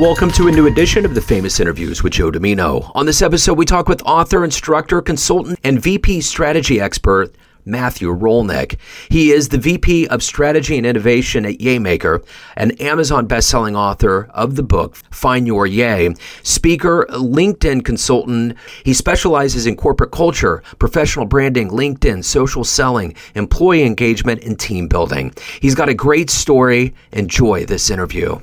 Welcome 0.00 0.30
to 0.30 0.48
a 0.48 0.50
new 0.50 0.66
edition 0.66 1.04
of 1.04 1.14
the 1.14 1.20
Famous 1.20 1.60
Interviews 1.60 2.02
with 2.02 2.14
Joe 2.14 2.30
Dimino. 2.30 2.90
On 2.94 3.04
this 3.04 3.20
episode, 3.20 3.58
we 3.58 3.66
talk 3.66 3.86
with 3.86 4.02
author, 4.06 4.44
instructor, 4.46 5.02
consultant, 5.02 5.60
and 5.62 5.78
VP 5.78 6.22
strategy 6.22 6.80
expert 6.80 7.36
Matthew 7.66 8.08
Rolnick. 8.08 8.78
He 9.10 9.30
is 9.30 9.50
the 9.50 9.58
VP 9.58 10.08
of 10.08 10.22
Strategy 10.22 10.78
and 10.78 10.86
Innovation 10.86 11.44
at 11.44 11.58
Yaymaker, 11.58 12.26
an 12.56 12.70
Amazon 12.80 13.26
best-selling 13.26 13.76
author 13.76 14.30
of 14.30 14.56
the 14.56 14.62
book 14.62 14.96
Find 15.10 15.46
Your 15.46 15.66
Yay, 15.66 16.14
speaker, 16.42 17.04
LinkedIn 17.10 17.84
consultant. 17.84 18.56
He 18.86 18.94
specializes 18.94 19.66
in 19.66 19.76
corporate 19.76 20.12
culture, 20.12 20.62
professional 20.78 21.26
branding, 21.26 21.68
LinkedIn, 21.68 22.24
social 22.24 22.64
selling, 22.64 23.14
employee 23.34 23.82
engagement, 23.82 24.44
and 24.44 24.58
team 24.58 24.88
building. 24.88 25.34
He's 25.60 25.74
got 25.74 25.90
a 25.90 25.94
great 25.94 26.30
story. 26.30 26.94
Enjoy 27.12 27.66
this 27.66 27.90
interview. 27.90 28.40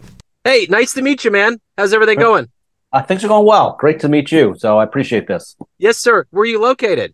Hey, 0.48 0.66
nice 0.70 0.94
to 0.94 1.02
meet 1.02 1.26
you, 1.26 1.32
man. 1.32 1.60
How's 1.78 1.92
everything 1.92 2.20
going? 2.20 2.48
Uh, 2.94 3.04
things 3.04 3.22
are 3.22 3.28
going 3.28 3.46
well. 3.46 3.76
Great 3.78 4.00
to 4.00 4.08
meet 4.08 4.32
you. 4.32 4.56
So 4.58 4.78
I 4.78 4.86
appreciate 4.86 5.28
this. 5.28 5.58
Yes, 5.78 5.98
sir. 5.98 6.26
Where 6.30 6.44
are 6.44 6.46
you 6.46 6.62
located? 6.62 7.14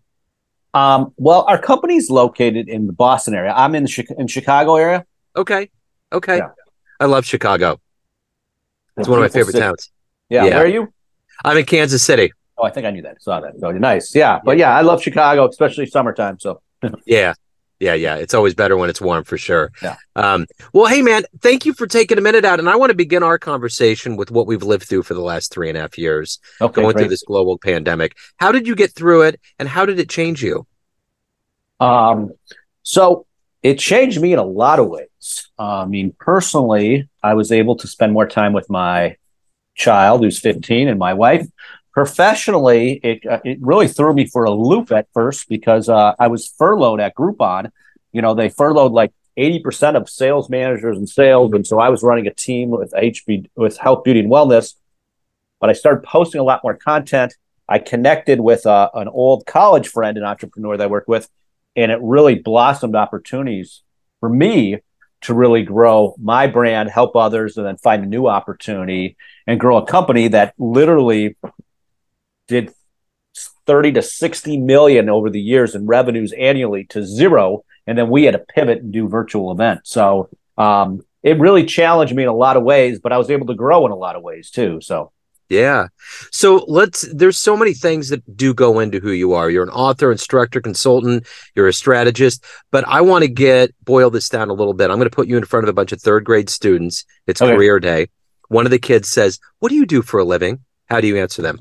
Um, 0.75 1.15
well, 1.17 1.43
our 1.47 1.57
company's 1.57 2.11
located 2.11 2.69
in 2.69 2.85
the 2.85 2.93
Boston 2.93 3.33
area. 3.33 3.51
I'm 3.51 3.73
in 3.73 3.85
the 3.85 4.15
in 4.19 4.27
Chicago 4.27 4.75
area. 4.75 5.07
Okay. 5.35 5.71
Okay. 6.11 6.37
Yeah. 6.37 6.49
I 6.99 7.05
love 7.05 7.25
Chicago. 7.25 7.81
It's 8.97 9.07
one 9.07 9.17
of 9.17 9.23
my 9.23 9.29
favorite 9.29 9.53
city. 9.53 9.63
towns. 9.63 9.91
Yeah. 10.29 10.45
yeah. 10.45 10.55
Where 10.57 10.65
are 10.65 10.67
you? 10.67 10.93
I'm 11.43 11.57
in 11.57 11.65
Kansas 11.65 12.03
City. 12.03 12.31
Oh, 12.59 12.65
I 12.65 12.69
think 12.69 12.85
I 12.85 12.91
knew 12.91 13.01
that. 13.01 13.19
Saw 13.23 13.39
that. 13.39 13.59
So 13.59 13.71
nice. 13.71 14.13
Yeah. 14.13 14.41
But 14.45 14.59
yeah, 14.59 14.77
I 14.77 14.81
love 14.81 15.01
Chicago, 15.01 15.49
especially 15.49 15.87
summertime. 15.87 16.37
So 16.39 16.61
yeah. 17.07 17.33
Yeah, 17.83 17.95
yeah. 17.95 18.15
It's 18.15 18.33
always 18.33 18.53
better 18.53 18.77
when 18.77 18.89
it's 18.89 19.01
warm 19.01 19.25
for 19.25 19.37
sure. 19.37 19.73
Yeah. 19.81 19.97
Um, 20.15 20.47
well, 20.71 20.85
hey 20.85 21.01
man, 21.01 21.23
thank 21.41 21.65
you 21.65 21.73
for 21.73 21.85
taking 21.85 22.17
a 22.17 22.21
minute 22.21 22.45
out. 22.45 22.59
And 22.59 22.69
I 22.69 22.77
want 22.77 22.91
to 22.91 22.95
begin 22.95 23.23
our 23.23 23.37
conversation 23.37 24.15
with 24.15 24.31
what 24.31 24.47
we've 24.47 24.63
lived 24.63 24.87
through 24.87 25.03
for 25.03 25.13
the 25.13 25.21
last 25.21 25.51
three 25.51 25.67
and 25.67 25.77
a 25.77 25.81
half 25.81 25.97
years. 25.97 26.39
Okay, 26.61 26.81
going 26.81 26.93
great. 26.93 27.01
through 27.01 27.09
this 27.09 27.23
global 27.23 27.57
pandemic. 27.57 28.15
How 28.37 28.53
did 28.53 28.67
you 28.67 28.75
get 28.75 28.93
through 28.93 29.23
it 29.23 29.41
and 29.59 29.67
how 29.67 29.85
did 29.85 29.99
it 29.99 30.09
change 30.09 30.41
you? 30.41 30.65
Um, 31.81 32.31
so 32.83 33.25
it 33.63 33.79
changed 33.79 34.21
me 34.21 34.31
in 34.31 34.39
a 34.39 34.45
lot 34.45 34.79
of 34.79 34.87
ways. 34.87 35.49
Uh, 35.59 35.81
I 35.81 35.85
mean, 35.85 36.15
personally, 36.17 37.09
I 37.21 37.33
was 37.33 37.51
able 37.51 37.75
to 37.75 37.87
spend 37.87 38.13
more 38.13 38.27
time 38.27 38.53
with 38.53 38.69
my 38.69 39.17
child 39.75 40.23
who's 40.23 40.39
15 40.39 40.87
and 40.87 40.97
my 40.97 41.13
wife 41.13 41.45
professionally, 41.93 42.99
it 43.03 43.25
uh, 43.25 43.39
it 43.45 43.59
really 43.61 43.87
threw 43.87 44.13
me 44.13 44.25
for 44.25 44.43
a 44.43 44.51
loop 44.51 44.91
at 44.91 45.07
first 45.13 45.47
because 45.47 45.87
uh, 45.87 46.13
I 46.19 46.27
was 46.27 46.47
furloughed 46.47 46.99
at 46.99 47.15
Groupon. 47.15 47.71
You 48.11 48.21
know, 48.21 48.33
they 48.33 48.49
furloughed 48.49 48.91
like 48.91 49.11
eighty 49.37 49.59
percent 49.59 49.95
of 49.95 50.09
sales 50.09 50.49
managers 50.49 50.97
and 50.97 51.07
sales, 51.07 51.53
and 51.53 51.65
so 51.65 51.79
I 51.79 51.89
was 51.89 52.03
running 52.03 52.27
a 52.27 52.33
team 52.33 52.71
with 52.71 52.91
HB 52.91 53.49
with 53.55 53.77
Health, 53.77 54.03
Beauty, 54.03 54.19
and 54.19 54.31
Wellness. 54.31 54.73
But 55.61 55.69
I 55.69 55.73
started 55.73 56.03
posting 56.03 56.41
a 56.41 56.43
lot 56.43 56.61
more 56.63 56.75
content. 56.75 57.35
I 57.69 57.79
connected 57.79 58.41
with 58.41 58.65
uh, 58.65 58.89
an 58.93 59.07
old 59.07 59.45
college 59.45 59.87
friend, 59.87 60.17
an 60.17 60.25
entrepreneur 60.25 60.75
that 60.75 60.83
I 60.83 60.87
worked 60.87 61.07
with, 61.07 61.29
and 61.75 61.91
it 61.91 61.99
really 62.01 62.35
blossomed 62.35 62.95
opportunities 62.95 63.81
for 64.19 64.27
me 64.27 64.79
to 65.21 65.33
really 65.33 65.63
grow 65.63 66.15
my 66.21 66.47
brand, 66.47 66.89
help 66.89 67.15
others, 67.15 67.55
and 67.55 67.65
then 67.65 67.77
find 67.77 68.03
a 68.03 68.07
new 68.07 68.27
opportunity 68.27 69.15
and 69.47 69.57
grow 69.57 69.77
a 69.77 69.85
company 69.85 70.27
that 70.27 70.53
literally 70.57 71.37
did 72.53 72.73
30 73.65 73.93
to 73.93 74.01
60 74.01 74.57
million 74.57 75.09
over 75.09 75.29
the 75.29 75.41
years 75.41 75.75
in 75.75 75.85
revenues 75.85 76.33
annually 76.33 76.85
to 76.85 77.05
zero. 77.05 77.63
And 77.87 77.97
then 77.97 78.09
we 78.09 78.23
had 78.23 78.33
to 78.33 78.39
pivot 78.39 78.79
and 78.79 78.93
do 78.93 79.07
virtual 79.07 79.51
events. 79.51 79.89
So 79.89 80.29
um, 80.57 81.01
it 81.21 81.39
really 81.39 81.65
challenged 81.65 82.15
me 82.15 82.23
in 82.23 82.29
a 82.29 82.35
lot 82.35 82.57
of 82.57 82.63
ways, 82.63 82.99
but 82.99 83.11
I 83.11 83.17
was 83.17 83.29
able 83.29 83.47
to 83.47 83.55
grow 83.55 83.85
in 83.85 83.91
a 83.91 83.95
lot 83.95 84.15
of 84.15 84.23
ways 84.23 84.51
too. 84.51 84.79
So 84.81 85.11
yeah. 85.49 85.87
So 86.31 86.65
let's, 86.67 87.01
there's 87.13 87.37
so 87.37 87.55
many 87.55 87.73
things 87.73 88.09
that 88.09 88.37
do 88.37 88.53
go 88.53 88.79
into 88.79 88.99
who 88.99 89.11
you 89.11 89.33
are. 89.33 89.49
You're 89.49 89.63
an 89.63 89.69
author, 89.69 90.11
instructor, 90.11 90.61
consultant, 90.61 91.27
you're 91.53 91.67
a 91.67 91.73
strategist, 91.73 92.43
but 92.71 92.87
I 92.87 93.01
want 93.01 93.23
to 93.23 93.27
get, 93.29 93.71
boil 93.83 94.09
this 94.09 94.29
down 94.29 94.49
a 94.49 94.53
little 94.53 94.73
bit. 94.73 94.89
I'm 94.89 94.97
going 94.97 95.09
to 95.09 95.15
put 95.15 95.27
you 95.27 95.37
in 95.37 95.45
front 95.45 95.65
of 95.65 95.69
a 95.69 95.73
bunch 95.73 95.91
of 95.91 96.01
third 96.01 96.23
grade 96.23 96.49
students. 96.49 97.05
It's 97.27 97.41
okay. 97.41 97.53
career 97.53 97.79
day. 97.79 98.07
One 98.47 98.65
of 98.65 98.71
the 98.71 98.79
kids 98.79 99.09
says, 99.09 99.39
What 99.59 99.69
do 99.69 99.75
you 99.75 99.85
do 99.85 100.01
for 100.01 100.19
a 100.19 100.25
living? 100.25 100.59
How 100.89 101.01
do 101.01 101.07
you 101.07 101.17
answer 101.17 101.41
them? 101.41 101.59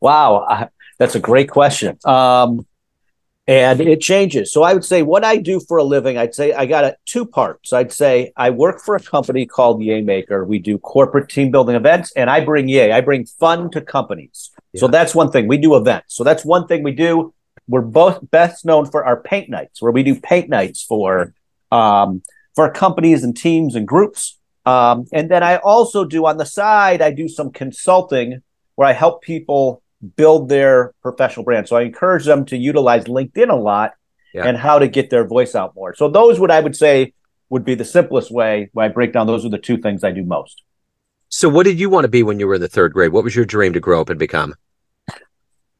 Wow, 0.00 0.46
I, 0.48 0.68
that's 0.98 1.14
a 1.14 1.20
great 1.20 1.50
question. 1.50 1.98
Um, 2.04 2.66
and 3.46 3.80
it 3.80 4.00
changes. 4.00 4.52
So 4.52 4.62
I 4.62 4.74
would 4.74 4.84
say 4.84 5.02
what 5.02 5.24
I 5.24 5.36
do 5.36 5.58
for 5.58 5.78
a 5.78 5.82
living, 5.82 6.16
I'd 6.16 6.36
say 6.36 6.52
I 6.52 6.66
got 6.66 6.84
a 6.84 6.96
two 7.04 7.26
parts. 7.26 7.72
I'd 7.72 7.90
say 7.90 8.32
I 8.36 8.50
work 8.50 8.80
for 8.80 8.94
a 8.94 9.00
company 9.00 9.44
called 9.44 9.80
Yaymaker. 9.80 10.46
We 10.46 10.60
do 10.60 10.78
corporate 10.78 11.28
team 11.28 11.50
building 11.50 11.74
events, 11.74 12.12
and 12.14 12.30
I 12.30 12.44
bring 12.44 12.68
Yay. 12.68 12.92
I 12.92 13.00
bring 13.00 13.26
fun 13.26 13.70
to 13.72 13.80
companies. 13.80 14.50
Yeah. 14.72 14.80
So 14.80 14.86
that's 14.86 15.16
one 15.16 15.32
thing. 15.32 15.48
We 15.48 15.56
do 15.58 15.74
events. 15.74 16.14
So 16.14 16.22
that's 16.22 16.44
one 16.44 16.68
thing 16.68 16.84
we 16.84 16.92
do. 16.92 17.34
We're 17.66 17.80
both 17.80 18.30
best 18.30 18.64
known 18.64 18.86
for 18.88 19.04
our 19.04 19.20
paint 19.20 19.48
nights, 19.48 19.82
where 19.82 19.92
we 19.92 20.04
do 20.04 20.20
paint 20.20 20.48
nights 20.48 20.84
for 20.84 21.34
um, 21.72 22.22
for 22.54 22.70
companies 22.70 23.24
and 23.24 23.36
teams 23.36 23.74
and 23.74 23.86
groups. 23.86 24.38
Um, 24.64 25.06
and 25.12 25.28
then 25.30 25.42
I 25.42 25.56
also 25.56 26.04
do 26.04 26.26
on 26.26 26.36
the 26.36 26.46
side, 26.46 27.00
I 27.02 27.10
do 27.10 27.26
some 27.26 27.50
consulting 27.50 28.42
where 28.80 28.88
I 28.88 28.94
help 28.94 29.20
people 29.20 29.82
build 30.16 30.48
their 30.48 30.94
professional 31.02 31.44
brand. 31.44 31.68
So 31.68 31.76
I 31.76 31.82
encourage 31.82 32.24
them 32.24 32.46
to 32.46 32.56
utilize 32.56 33.04
LinkedIn 33.04 33.50
a 33.50 33.54
lot 33.54 33.92
yeah. 34.32 34.46
and 34.46 34.56
how 34.56 34.78
to 34.78 34.88
get 34.88 35.10
their 35.10 35.26
voice 35.26 35.54
out 35.54 35.74
more. 35.74 35.94
So 35.94 36.08
those 36.08 36.40
would 36.40 36.50
I 36.50 36.60
would 36.60 36.74
say 36.74 37.12
would 37.50 37.62
be 37.62 37.74
the 37.74 37.84
simplest 37.84 38.30
way 38.30 38.70
when 38.72 38.86
I 38.86 38.88
break 38.88 39.12
down 39.12 39.26
those 39.26 39.44
are 39.44 39.50
the 39.50 39.58
two 39.58 39.76
things 39.76 40.02
I 40.02 40.12
do 40.12 40.24
most. 40.24 40.62
So 41.28 41.46
what 41.46 41.64
did 41.64 41.78
you 41.78 41.90
want 41.90 42.04
to 42.04 42.08
be 42.08 42.22
when 42.22 42.40
you 42.40 42.46
were 42.46 42.54
in 42.54 42.62
the 42.62 42.68
third 42.68 42.94
grade? 42.94 43.12
What 43.12 43.22
was 43.22 43.36
your 43.36 43.44
dream 43.44 43.74
to 43.74 43.80
grow 43.80 44.00
up 44.00 44.08
and 44.08 44.18
become? 44.18 44.54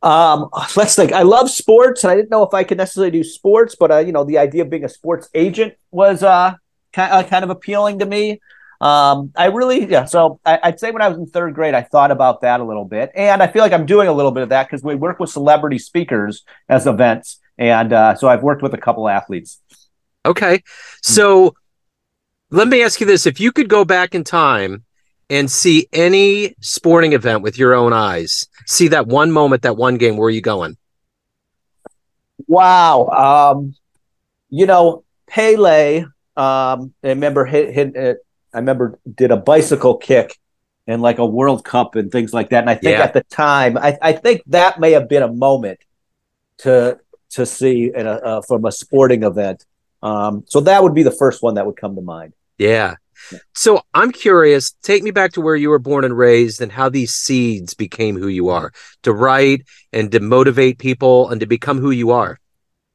Um, 0.02 0.50
let's 0.76 0.94
think. 0.94 1.12
I 1.12 1.22
love 1.22 1.48
sports, 1.48 2.04
and 2.04 2.10
I 2.10 2.16
didn't 2.16 2.30
know 2.30 2.42
if 2.42 2.52
I 2.52 2.64
could 2.64 2.76
necessarily 2.76 3.12
do 3.12 3.24
sports, 3.24 3.76
but 3.80 3.90
uh, 3.90 3.98
you 4.00 4.12
know, 4.12 4.24
the 4.24 4.36
idea 4.36 4.60
of 4.60 4.68
being 4.68 4.84
a 4.84 4.90
sports 4.90 5.30
agent 5.32 5.72
was 5.90 6.22
uh, 6.22 6.52
kind, 6.92 7.12
uh, 7.14 7.22
kind 7.22 7.44
of 7.44 7.50
appealing 7.50 8.00
to 8.00 8.04
me. 8.04 8.42
Um, 8.80 9.32
I 9.36 9.46
really, 9.46 9.84
yeah. 9.84 10.06
So 10.06 10.40
I, 10.44 10.58
would 10.64 10.80
say 10.80 10.90
when 10.90 11.02
I 11.02 11.08
was 11.08 11.18
in 11.18 11.26
third 11.26 11.54
grade, 11.54 11.74
I 11.74 11.82
thought 11.82 12.10
about 12.10 12.40
that 12.40 12.60
a 12.60 12.64
little 12.64 12.86
bit, 12.86 13.10
and 13.14 13.42
I 13.42 13.46
feel 13.46 13.62
like 13.62 13.72
I'm 13.72 13.84
doing 13.84 14.08
a 14.08 14.12
little 14.12 14.32
bit 14.32 14.42
of 14.42 14.48
that 14.48 14.68
because 14.68 14.82
we 14.82 14.94
work 14.94 15.20
with 15.20 15.30
celebrity 15.30 15.78
speakers 15.78 16.44
as 16.68 16.86
events, 16.86 17.40
and 17.58 17.92
uh, 17.92 18.14
so 18.14 18.28
I've 18.28 18.42
worked 18.42 18.62
with 18.62 18.72
a 18.72 18.78
couple 18.78 19.08
athletes. 19.08 19.60
Okay, 20.24 20.62
so 21.02 21.54
let 22.50 22.68
me 22.68 22.82
ask 22.82 23.00
you 23.00 23.06
this: 23.06 23.26
If 23.26 23.38
you 23.38 23.52
could 23.52 23.68
go 23.68 23.84
back 23.84 24.14
in 24.14 24.24
time 24.24 24.84
and 25.28 25.50
see 25.50 25.86
any 25.92 26.54
sporting 26.60 27.12
event 27.12 27.42
with 27.42 27.58
your 27.58 27.74
own 27.74 27.92
eyes, 27.92 28.46
see 28.66 28.88
that 28.88 29.06
one 29.06 29.30
moment, 29.30 29.62
that 29.62 29.76
one 29.76 29.98
game, 29.98 30.16
where 30.16 30.28
are 30.28 30.30
you 30.30 30.40
going? 30.40 30.78
Wow. 32.46 33.52
Um, 33.54 33.74
you 34.48 34.64
know, 34.64 35.04
Pele. 35.28 36.04
Um, 36.36 36.94
I 37.04 37.08
remember 37.08 37.44
hit, 37.44 37.74
hit, 37.74 37.94
hit 37.94 38.18
I 38.52 38.58
remember 38.58 38.98
did 39.12 39.30
a 39.30 39.36
bicycle 39.36 39.96
kick 39.96 40.38
and 40.86 41.02
like 41.02 41.18
a 41.18 41.26
World 41.26 41.64
Cup 41.64 41.94
and 41.94 42.10
things 42.10 42.32
like 42.32 42.50
that. 42.50 42.62
And 42.62 42.70
I 42.70 42.74
think 42.74 42.98
yeah. 42.98 43.04
at 43.04 43.14
the 43.14 43.22
time, 43.24 43.78
I, 43.78 43.96
I 44.02 44.12
think 44.12 44.42
that 44.46 44.80
may 44.80 44.92
have 44.92 45.08
been 45.08 45.22
a 45.22 45.32
moment 45.32 45.80
to 46.58 46.98
to 47.30 47.46
see 47.46 47.92
in 47.94 48.06
a, 48.06 48.12
uh, 48.12 48.42
from 48.42 48.64
a 48.64 48.72
sporting 48.72 49.22
event. 49.22 49.64
Um, 50.02 50.44
so 50.48 50.60
that 50.60 50.82
would 50.82 50.94
be 50.94 51.02
the 51.02 51.10
first 51.12 51.42
one 51.42 51.54
that 51.54 51.66
would 51.66 51.76
come 51.76 51.94
to 51.94 52.00
mind. 52.00 52.32
Yeah. 52.58 52.96
So 53.54 53.82
I'm 53.94 54.12
curious, 54.12 54.72
take 54.82 55.02
me 55.02 55.10
back 55.10 55.32
to 55.34 55.40
where 55.40 55.54
you 55.54 55.70
were 55.70 55.78
born 55.78 56.04
and 56.04 56.16
raised 56.16 56.60
and 56.60 56.72
how 56.72 56.88
these 56.88 57.12
seeds 57.12 57.74
became 57.74 58.16
who 58.16 58.28
you 58.28 58.48
are 58.48 58.72
to 59.02 59.12
write 59.12 59.66
and 59.92 60.10
to 60.12 60.20
motivate 60.20 60.78
people 60.78 61.28
and 61.28 61.40
to 61.40 61.46
become 61.46 61.78
who 61.78 61.90
you 61.90 62.10
are. 62.10 62.40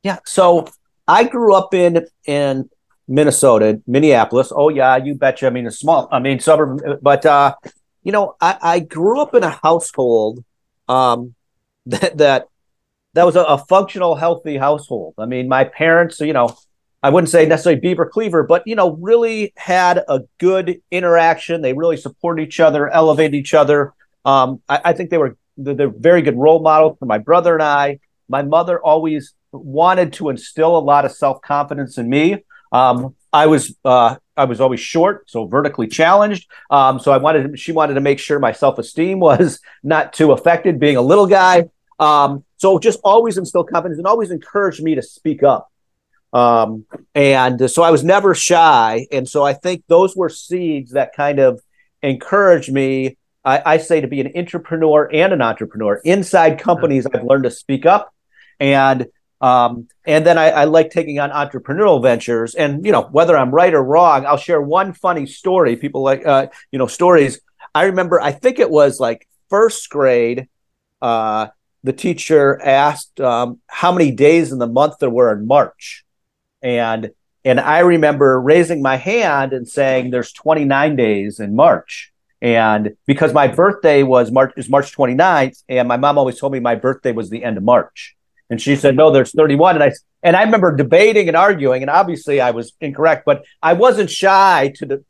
Yeah. 0.04 0.18
So 0.26 0.68
I 1.08 1.24
grew 1.24 1.54
up 1.54 1.74
in 1.74 2.08
in 2.26 2.70
Minnesota, 3.08 3.82
Minneapolis. 3.88 4.52
Oh 4.56 4.70
yeah, 4.70 4.98
you 4.98 5.16
betcha. 5.16 5.48
I 5.48 5.50
mean, 5.50 5.68
a 5.68 5.72
small, 5.72 6.08
I 6.12 6.20
mean, 6.20 6.40
suburb, 6.40 7.00
but 7.02 7.26
uh, 7.26 7.56
you 8.04 8.12
know, 8.12 8.36
I, 8.42 8.58
I 8.62 8.80
grew 8.80 9.20
up 9.20 9.36
in 9.36 9.44
a 9.44 9.50
household 9.50 10.44
um, 10.88 11.36
that 11.86 12.18
that 12.18 12.48
that 13.14 13.26
was 13.26 13.36
a, 13.36 13.44
a, 13.44 13.58
functional, 13.58 14.16
healthy 14.16 14.58
household. 14.58 15.14
I 15.18 15.26
mean, 15.26 15.48
my 15.48 15.64
parents, 15.64 16.20
you 16.20 16.34
know, 16.34 16.54
I 17.02 17.10
wouldn't 17.10 17.30
say 17.30 17.46
necessarily 17.46 17.80
beaver 17.80 18.06
cleaver, 18.06 18.44
but 18.44 18.64
you 18.66 18.76
know, 18.76 18.98
really 19.00 19.54
had 19.56 20.04
a 20.10 20.22
good 20.38 20.82
interaction. 20.92 21.62
They 21.62 21.74
really 21.74 21.98
supported 21.98 22.44
each 22.44 22.60
other, 22.60 22.90
elevated 22.90 23.36
each 23.36 23.54
other. 23.54 23.94
Um, 24.26 24.62
I, 24.68 24.82
I 24.86 24.94
think 24.94 25.12
they 25.12 25.18
were 25.18 25.38
they're 25.58 25.90
very 25.90 26.22
good 26.22 26.36
role 26.36 26.60
models 26.62 26.98
for 27.00 27.06
my 27.06 27.18
brother 27.18 27.54
and 27.54 27.64
I. 27.64 28.00
My 28.28 28.42
mother 28.42 28.84
always 28.84 29.34
wanted 29.52 30.14
to 30.14 30.30
instill 30.30 30.78
a 30.78 30.80
lot 30.80 31.06
of 31.06 31.12
self 31.12 31.42
confidence 31.42 31.98
in 31.98 32.10
me. 32.10 32.44
Um, 32.72 33.16
I 33.32 33.48
was 33.48 33.76
uh, 33.84 34.16
I 34.38 34.46
was 34.46 34.62
always 34.62 34.80
short, 34.80 35.30
so 35.30 35.46
vertically 35.46 35.88
challenged. 35.88 36.50
Um, 36.70 37.00
so 37.00 37.12
I 37.12 37.18
wanted 37.18 37.60
she 37.60 37.72
wanted 37.72 37.96
to 37.96 38.02
make 38.02 38.20
sure 38.20 38.40
my 38.40 38.52
self 38.52 38.78
esteem 38.80 39.20
was 39.30 39.60
not 39.84 40.14
too 40.14 40.32
affected, 40.32 40.80
being 40.80 40.98
a 40.98 41.02
little 41.02 41.28
guy. 41.28 41.70
Um, 42.00 42.44
so 42.58 42.80
just 42.80 43.00
always 43.04 43.38
instill 43.38 43.64
confidence 43.64 43.98
and 43.98 44.08
always 44.08 44.32
encouraged 44.32 44.84
me 44.84 44.96
to 44.96 45.02
speak 45.02 45.44
up. 45.44 45.72
Um, 46.34 46.86
and 47.14 47.72
so 47.72 47.84
I 47.84 47.92
was 47.92 48.04
never 48.04 48.36
shy, 48.36 49.08
and 49.12 49.28
so 49.28 49.44
I 49.44 49.54
think 49.54 49.84
those 49.88 50.16
were 50.16 50.30
seeds 50.30 50.92
that 50.92 51.16
kind 51.16 51.40
of 51.40 51.62
encouraged 52.02 52.72
me 52.72 53.18
I, 53.46 53.62
I 53.66 53.78
say 53.78 54.02
to 54.02 54.08
be 54.08 54.20
an 54.20 54.32
entrepreneur 54.36 55.10
and 55.14 55.32
an 55.32 55.42
entrepreneur. 55.42 56.02
Inside 56.04 56.60
companies, 56.60 57.06
I've 57.06 57.24
learned 57.24 57.44
to 57.44 57.52
speak 57.52 57.86
up, 57.86 58.14
and 58.60 59.06
um, 59.42 59.88
and 60.06 60.26
then 60.26 60.38
I, 60.38 60.50
I, 60.50 60.64
like 60.66 60.92
taking 60.92 61.20
on 61.20 61.30
entrepreneurial 61.30 62.02
ventures. 62.02 62.56
And 62.56 62.86
you 62.86 62.92
know, 62.92 63.04
whether 63.04 63.38
I'm 63.38 63.52
right 63.52 63.74
or 63.74 63.84
wrong, 63.84 64.26
I'll 64.26 64.38
share 64.38 64.62
one 64.62 64.94
funny 64.94 65.26
story. 65.26 65.76
People 65.76 66.04
like 66.04 66.26
uh, 66.26 66.48
you 66.72 66.80
know 66.80 66.88
stories. 66.88 67.42
I 67.74 67.86
remember, 67.86 68.22
I 68.22 68.32
think 68.32 68.60
it 68.60 68.70
was 68.70 69.00
like 69.00 69.28
first 69.50 69.90
grade. 69.90 70.48
Uh, 71.02 71.48
the 71.84 71.94
teacher 71.94 72.60
asked 72.64 73.20
um, 73.20 73.60
how 73.68 73.92
many 73.92 74.12
days 74.12 74.52
in 74.52 74.60
the 74.60 74.68
month 74.68 74.96
there 75.00 75.10
were 75.10 75.34
in 75.34 75.46
March, 75.46 76.06
and 76.62 77.12
and 77.44 77.60
I 77.60 77.80
remember 77.80 78.42
raising 78.42 78.82
my 78.82 78.96
hand 78.96 79.54
and 79.54 79.68
saying 79.68 80.10
there's 80.10 80.32
29 80.32 80.96
days 80.96 81.40
in 81.40 81.56
March. 81.56 82.12
And 82.42 82.96
because 83.06 83.34
my 83.34 83.48
birthday 83.48 84.02
was 84.04 84.32
March 84.32 84.54
is 84.58 84.70
March 84.70 84.96
29th, 84.96 85.64
and 85.70 85.88
my 85.88 85.98
mom 85.98 86.18
always 86.18 86.40
told 86.40 86.54
me 86.54 86.60
my 86.60 86.76
birthday 86.76 87.12
was 87.12 87.30
the 87.30 87.44
end 87.44 87.58
of 87.58 87.64
March. 87.64 88.16
And 88.50 88.62
she 88.62 88.76
said, 88.76 88.96
no, 88.96 89.12
there's 89.12 89.32
31. 89.32 89.76
And 89.76 89.84
I 89.84 89.92
and 90.22 90.36
I 90.36 90.44
remember 90.44 90.76
debating 90.76 91.28
and 91.28 91.38
arguing, 91.38 91.84
and 91.84 91.90
obviously 91.90 92.42
I 92.42 92.52
was 92.52 92.74
incorrect, 92.82 93.24
but 93.26 93.44
I 93.62 93.74
wasn't 93.74 94.10
shy 94.10 94.74
to 94.78 94.86
the, 94.86 95.06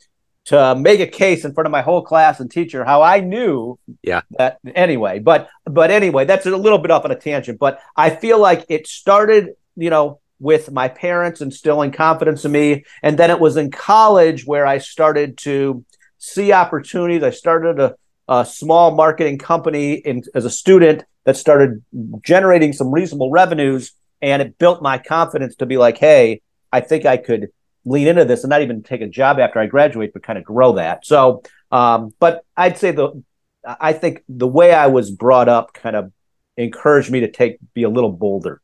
to 0.45 0.75
make 0.75 0.99
a 0.99 1.07
case 1.07 1.43
in 1.43 1.53
front 1.53 1.65
of 1.65 1.71
my 1.71 1.81
whole 1.81 2.03
class 2.03 2.39
and 2.39 2.49
teacher 2.49 2.85
how 2.85 3.01
I 3.01 3.19
knew 3.19 3.79
yeah 4.01 4.21
that 4.37 4.59
anyway 4.73 5.19
but 5.19 5.49
but 5.65 5.91
anyway 5.91 6.25
that's 6.25 6.45
a 6.45 6.55
little 6.55 6.77
bit 6.77 6.91
off 6.91 7.05
on 7.05 7.11
a 7.11 7.15
tangent 7.15 7.59
but 7.59 7.79
I 7.95 8.09
feel 8.11 8.39
like 8.39 8.65
it 8.69 8.87
started 8.87 9.49
you 9.75 9.89
know 9.89 10.19
with 10.39 10.71
my 10.71 10.88
parents 10.88 11.41
instilling 11.41 11.91
confidence 11.91 12.45
in 12.45 12.51
me 12.51 12.85
and 13.01 13.17
then 13.17 13.31
it 13.31 13.39
was 13.39 13.57
in 13.57 13.71
college 13.71 14.45
where 14.45 14.65
I 14.65 14.77
started 14.77 15.38
to 15.39 15.83
see 16.17 16.51
opportunities 16.51 17.23
I 17.23 17.31
started 17.31 17.79
a, 17.79 17.95
a 18.27 18.45
small 18.45 18.91
marketing 18.95 19.38
company 19.38 19.93
in, 19.93 20.23
as 20.33 20.45
a 20.45 20.49
student 20.49 21.05
that 21.25 21.38
started 21.38 21.83
generating 22.24 22.74
some 22.74 22.92
reasonable 22.92 23.30
revenues 23.30 23.92
and 24.22 24.42
it 24.42 24.57
built 24.57 24.81
my 24.81 24.98
confidence 24.98 25.56
to 25.57 25.66
be 25.66 25.77
like 25.77 25.98
hey 25.98 26.42
I 26.72 26.81
think 26.81 27.06
I 27.06 27.18
could 27.18 27.50
lean 27.86 28.07
into 28.07 28.25
this 28.25 28.44
and 28.44 28.50
not 28.50 28.62
even 28.62 28.83
take 28.83 29.01
a 29.01 29.07
job 29.07 29.39
after 29.39 29.60
I 29.60 29.68
graduate, 29.68 30.12
but 30.12 30.24
kind 30.24 30.38
of 30.38 30.44
grow 30.44 30.74
that. 30.74 31.06
So, 31.06 31.44
um, 31.72 32.13
but 32.19 32.44
I'd 32.57 32.77
say 32.77 32.92
the, 32.92 33.24
I 33.63 33.94
think 33.94 34.24
the 34.27 34.48
way 34.48 34.74
I 34.74 34.88
was 34.88 35.12
brought 35.12 35.48
up 35.48 35.74
kind 35.74 35.95
of 35.95 36.12
encouraged 36.57 37.12
me 37.12 37.22
to 37.22 37.31
take, 37.31 37.57
be 37.74 37.83
a 37.83 37.89
little 37.89 38.12
bolder. 38.12 38.62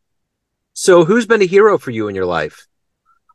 So, 0.73 1.05
who's 1.05 1.25
been 1.25 1.41
a 1.41 1.45
hero 1.45 1.77
for 1.77 1.91
you 1.91 2.07
in 2.07 2.15
your 2.15 2.25
life? 2.25 2.67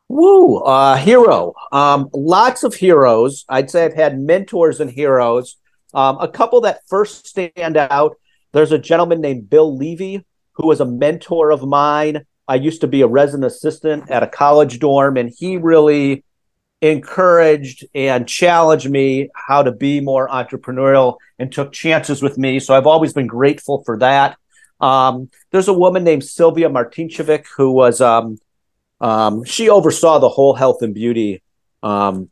Woo, 0.09 0.59
uh, 0.59 0.97
hero. 0.97 1.55
Um, 1.73 2.09
lots 2.13 2.63
of 2.65 2.75
heroes. 2.75 3.45
I'd 3.49 3.71
say 3.71 3.85
I've 3.85 3.95
had 3.95 4.19
mentors 4.19 4.81
and 4.81 4.91
heroes. 4.91 5.57
Um, 5.93 6.19
a 6.21 6.29
couple 6.29 6.63
that 6.63 6.81
first 6.89 7.27
stand 7.27 7.77
out. 7.77 8.17
There's 8.53 8.73
a 8.73 8.79
gentleman 8.79 9.21
named 9.21 9.51
Bill 9.51 9.77
Levy 9.77 10.25
who 10.53 10.67
was 10.67 10.81
a 10.81 10.87
mentor 10.87 11.51
of 11.51 11.67
mine. 11.67 12.25
I 12.49 12.57
used 12.57 12.81
to 12.81 12.87
be 12.87 13.03
a 13.03 13.07
resident 13.07 13.45
assistant 13.45 14.11
at 14.11 14.23
a 14.23 14.27
college 14.27 14.79
dorm, 14.79 15.17
and 15.17 15.33
he 15.37 15.57
really 15.57 16.25
encouraged 16.81 17.85
and 17.95 18.29
challenged 18.29 18.89
me 18.89 19.29
how 19.35 19.63
to 19.63 19.73
be 19.73 20.01
more 20.01 20.29
entrepreneurial 20.29 21.17
and 21.39 21.51
took 21.51 21.73
chances 21.73 22.23
with 22.23 22.39
me. 22.39 22.59
So 22.61 22.75
I've 22.75 22.87
always 22.87 23.13
been 23.13 23.27
grateful 23.27 23.83
for 23.85 23.99
that. 23.99 24.37
Um, 24.81 25.31
there's 25.51 25.69
a 25.69 25.73
woman 25.73 26.05
named 26.05 26.25
Sylvia 26.25 26.69
Martinchevic 26.69 27.47
who 27.57 27.73
was 27.73 28.01
um, 28.01 28.39
um, 29.01 29.45
she 29.45 29.69
oversaw 29.69 30.19
the 30.19 30.29
whole 30.29 30.55
health 30.55 30.83
and 30.83 30.95
beauty 30.95 31.43
um, 31.83 32.31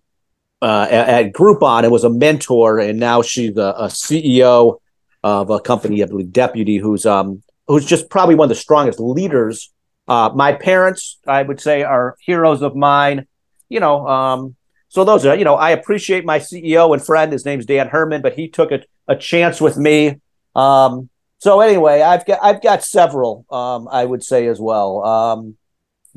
uh, 0.63 0.87
at, 0.91 1.09
at, 1.09 1.33
Groupon 1.33 1.83
and 1.83 1.93
was 1.93 2.05
a 2.05 2.11
mentor, 2.11 2.79
and 2.79 2.99
now 2.99 3.23
she's 3.23 3.57
a, 3.57 3.75
a 3.77 3.87
CEO 3.87 4.79
of 5.25 5.51
a 5.51 5.59
company, 5.59 6.05
I 6.05 6.07
believe, 6.07 6.33
Deputy, 6.33 6.77
who's 6.77 7.05
um, 7.05 7.43
who's 7.67 7.85
just 7.85 8.09
probably 8.09 8.37
one 8.37 8.47
of 8.47 8.51
the 8.51 8.55
strongest 8.55 9.01
leaders 9.01 9.73
uh, 10.07 10.31
my 10.35 10.53
parents, 10.53 11.19
I 11.27 11.43
would 11.43 11.61
say, 11.61 11.83
are 11.83 12.17
heroes 12.21 12.63
of 12.63 12.77
mine. 12.77 13.27
You 13.69 13.81
know, 13.81 14.07
um, 14.07 14.57
so 14.89 15.05
those 15.05 15.25
are, 15.25 15.35
you 15.35 15.45
know, 15.45 15.55
I 15.55 15.71
appreciate 15.71 16.25
my 16.25 16.39
CEO 16.39 16.93
and 16.93 17.05
friend. 17.05 17.33
His 17.33 17.45
name's 17.45 17.67
Dan 17.67 17.89
Herman, 17.89 18.23
but 18.23 18.35
he 18.35 18.49
took 18.49 18.71
a, 18.71 18.81
a 19.09 19.17
chance 19.17 19.61
with 19.61 19.77
me. 19.77 20.21
Um, 20.55 21.09
so 21.39 21.61
anyway, 21.61 22.01
I've 22.03 22.25
got 22.27 22.41
I've 22.43 22.63
got 22.63 22.85
several. 22.85 23.45
Um, 23.51 23.89
I 23.91 24.05
would 24.05 24.23
say 24.23 24.47
as 24.47 24.61
well. 24.61 25.05
Um, 25.05 25.57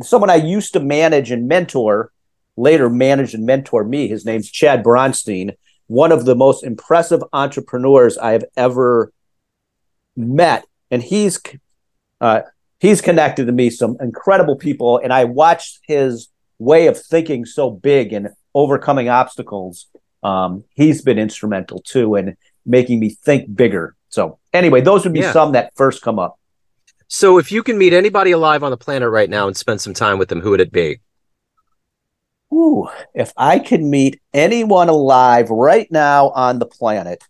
someone 0.02 0.30
I 0.30 0.36
used 0.36 0.74
to 0.74 0.80
manage 0.80 1.32
and 1.32 1.48
mentor, 1.48 2.12
later 2.56 2.90
managed 2.90 3.34
and 3.34 3.46
mentor 3.46 3.84
me. 3.84 4.08
His 4.08 4.26
name's 4.26 4.50
Chad 4.50 4.84
Bronstein, 4.84 5.56
one 5.88 6.12
of 6.12 6.26
the 6.26 6.36
most 6.36 6.64
impressive 6.64 7.24
entrepreneurs 7.34 8.18
I 8.18 8.32
have 8.34 8.46
ever 8.56 9.12
met, 10.16 10.66
and 10.92 11.02
he's 11.02 11.42
uh, 12.22 12.42
he's 12.80 13.02
connected 13.02 13.48
to 13.48 13.52
me 13.52 13.70
some 13.70 13.98
incredible 14.00 14.56
people, 14.56 14.98
and 14.98 15.12
I 15.12 15.24
watched 15.24 15.80
his 15.84 16.30
way 16.60 16.88
of 16.88 17.02
thinking 17.02 17.46
so 17.46 17.70
big 17.72 18.14
and 18.14 18.30
overcoming 18.54 19.10
obstacles. 19.10 19.88
Um, 20.24 20.64
he's 20.74 21.02
been 21.02 21.20
instrumental 21.20 21.82
too 21.82 22.16
in 22.16 22.36
making 22.66 23.00
me 23.00 23.10
think 23.10 23.56
bigger. 23.56 23.96
So 24.10 24.40
anyway, 24.54 24.82
those 24.82 25.04
would 25.04 25.14
be 25.14 25.22
yeah. 25.22 25.32
some 25.32 25.52
that 25.54 25.72
first 25.76 26.02
come 26.02 26.20
up. 26.20 26.40
So 27.08 27.38
if 27.38 27.52
you 27.52 27.64
can 27.64 27.78
meet 27.78 27.94
anybody 27.94 28.32
alive 28.32 28.64
on 28.64 28.72
the 28.72 28.78
planet 28.78 29.10
right 29.10 29.30
now 29.30 29.48
and 29.48 29.56
spend 29.56 29.80
some 29.80 29.94
time 29.94 30.18
with 30.18 30.28
them, 30.28 30.42
who 30.42 30.50
would 30.52 30.60
it 30.60 30.72
be? 30.72 31.00
If 33.14 33.34
I 33.38 33.60
could 33.60 33.82
meet 33.82 34.20
anyone 34.34 34.90
alive 34.90 35.50
right 35.50 35.88
now 35.92 36.30
on 36.30 36.60
the 36.60 36.66
planet, 36.66 37.24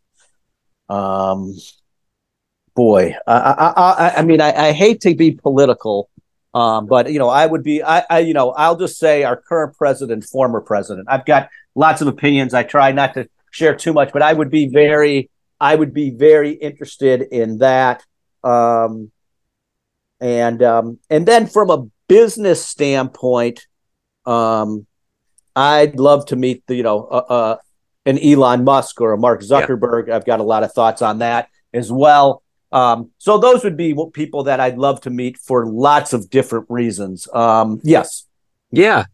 um, 0.90 1.56
boy, 2.76 3.16
I, 3.26 3.34
I, 3.34 3.68
I, 3.82 4.14
I 4.18 4.22
mean, 4.24 4.40
I, 4.40 4.54
I, 4.54 4.72
hate 4.72 5.02
to 5.02 5.16
be 5.16 5.32
political, 5.32 6.10
um, 6.54 6.86
but 6.86 7.12
you 7.12 7.20
know, 7.20 7.30
I 7.30 7.46
would 7.46 7.64
be, 7.64 7.84
I, 7.84 8.06
I, 8.10 8.20
you 8.20 8.34
know, 8.34 8.52
I'll 8.52 8.78
just 8.78 8.98
say 8.98 9.24
our 9.24 9.36
current 9.36 9.76
president, 9.76 10.24
former 10.24 10.62
president. 10.62 11.08
I've 11.10 11.26
got 11.26 11.50
lots 11.76 12.02
of 12.02 12.08
opinions. 12.08 12.54
I 12.54 12.64
try 12.64 12.92
not 12.92 13.14
to 13.16 13.28
share 13.52 13.76
too 13.76 13.94
much, 13.94 14.14
but 14.14 14.22
I 14.22 14.32
would 14.32 14.50
be 14.50 14.68
very, 14.68 15.30
I 15.60 15.76
would 15.76 15.94
be 15.94 16.12
very 16.12 16.52
interested 16.52 17.22
in 17.22 17.58
that. 17.58 18.04
Um, 18.44 19.12
and 20.20 20.64
um, 20.64 21.00
and 21.10 21.26
then 21.26 21.48
from 21.48 21.70
a 21.70 21.86
business 22.08 22.66
standpoint, 22.66 23.68
um, 24.26 24.88
I'd 25.58 26.00
love 26.00 26.28
to 26.28 26.36
meet 26.36 26.66
the, 26.68 26.76
you 26.76 26.84
know, 26.84 27.06
uh, 27.06 27.26
uh, 27.30 27.58
an 28.06 28.20
Elon 28.20 28.64
Musk 28.64 29.02
or 29.02 29.14
a 29.14 29.18
Mark 29.18 29.42
Zuckerberg. 29.42 30.08
Yeah. 30.08 30.16
I've 30.16 30.26
got 30.26 30.40
a 30.40 30.44
lot 30.44 30.64
of 30.64 30.72
thoughts 30.72 31.02
on 31.02 31.20
that 31.20 31.50
as 31.74 31.92
well. 31.92 32.44
Um, 32.72 33.10
so 33.18 33.40
those 33.40 33.64
would 33.64 33.76
be 33.76 33.96
people 34.14 34.44
that 34.44 34.60
I'd 34.60 34.78
love 34.78 35.02
to 35.02 35.10
meet 35.10 35.38
for 35.38 35.66
lots 35.66 36.14
of 36.14 36.30
different 36.30 36.68
reasons. 36.70 37.28
Um, 37.34 37.82
yes. 37.84 38.26
Yeah. 38.70 39.06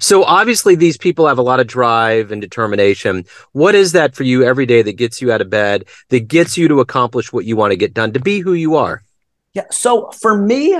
So 0.00 0.24
obviously 0.24 0.74
these 0.74 0.96
people 0.96 1.28
have 1.28 1.38
a 1.38 1.42
lot 1.42 1.60
of 1.60 1.68
drive 1.68 2.32
and 2.32 2.40
determination. 2.40 3.24
What 3.52 3.76
is 3.76 3.92
that 3.92 4.16
for 4.16 4.24
you 4.24 4.42
every 4.42 4.66
day 4.66 4.82
that 4.82 4.96
gets 4.96 5.22
you 5.22 5.30
out 5.30 5.40
of 5.40 5.50
bed, 5.50 5.84
that 6.08 6.26
gets 6.26 6.58
you 6.58 6.66
to 6.66 6.80
accomplish 6.80 7.32
what 7.32 7.44
you 7.44 7.54
want 7.54 7.70
to 7.70 7.76
get 7.76 7.94
done, 7.94 8.12
to 8.14 8.20
be 8.20 8.40
who 8.40 8.54
you 8.54 8.74
are? 8.74 9.02
Yeah. 9.54 9.66
So 9.70 10.10
for 10.10 10.36
me, 10.36 10.74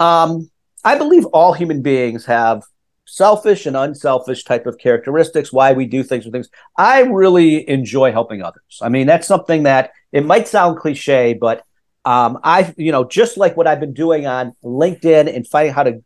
um, 0.00 0.50
I 0.84 0.98
believe 0.98 1.24
all 1.26 1.54
human 1.54 1.80
beings 1.80 2.26
have 2.26 2.64
selfish 3.06 3.66
and 3.66 3.76
unselfish 3.76 4.44
type 4.44 4.66
of 4.66 4.78
characteristics, 4.78 5.52
why 5.52 5.72
we 5.72 5.86
do 5.86 6.02
things 6.02 6.24
with 6.24 6.34
things. 6.34 6.48
I 6.76 7.00
really 7.02 7.68
enjoy 7.68 8.12
helping 8.12 8.42
others. 8.42 8.80
I 8.82 8.88
mean, 8.88 9.06
that's 9.06 9.26
something 9.26 9.62
that 9.62 9.92
it 10.12 10.26
might 10.26 10.48
sound 10.48 10.78
cliche, 10.78 11.34
but 11.34 11.64
um, 12.04 12.38
I, 12.44 12.74
you 12.76 12.92
know, 12.92 13.04
just 13.04 13.36
like 13.36 13.56
what 13.56 13.66
I've 13.66 13.80
been 13.80 13.94
doing 13.94 14.26
on 14.26 14.54
LinkedIn 14.62 15.34
and 15.34 15.46
finding 15.46 15.72
how 15.72 15.84
to 15.84 16.04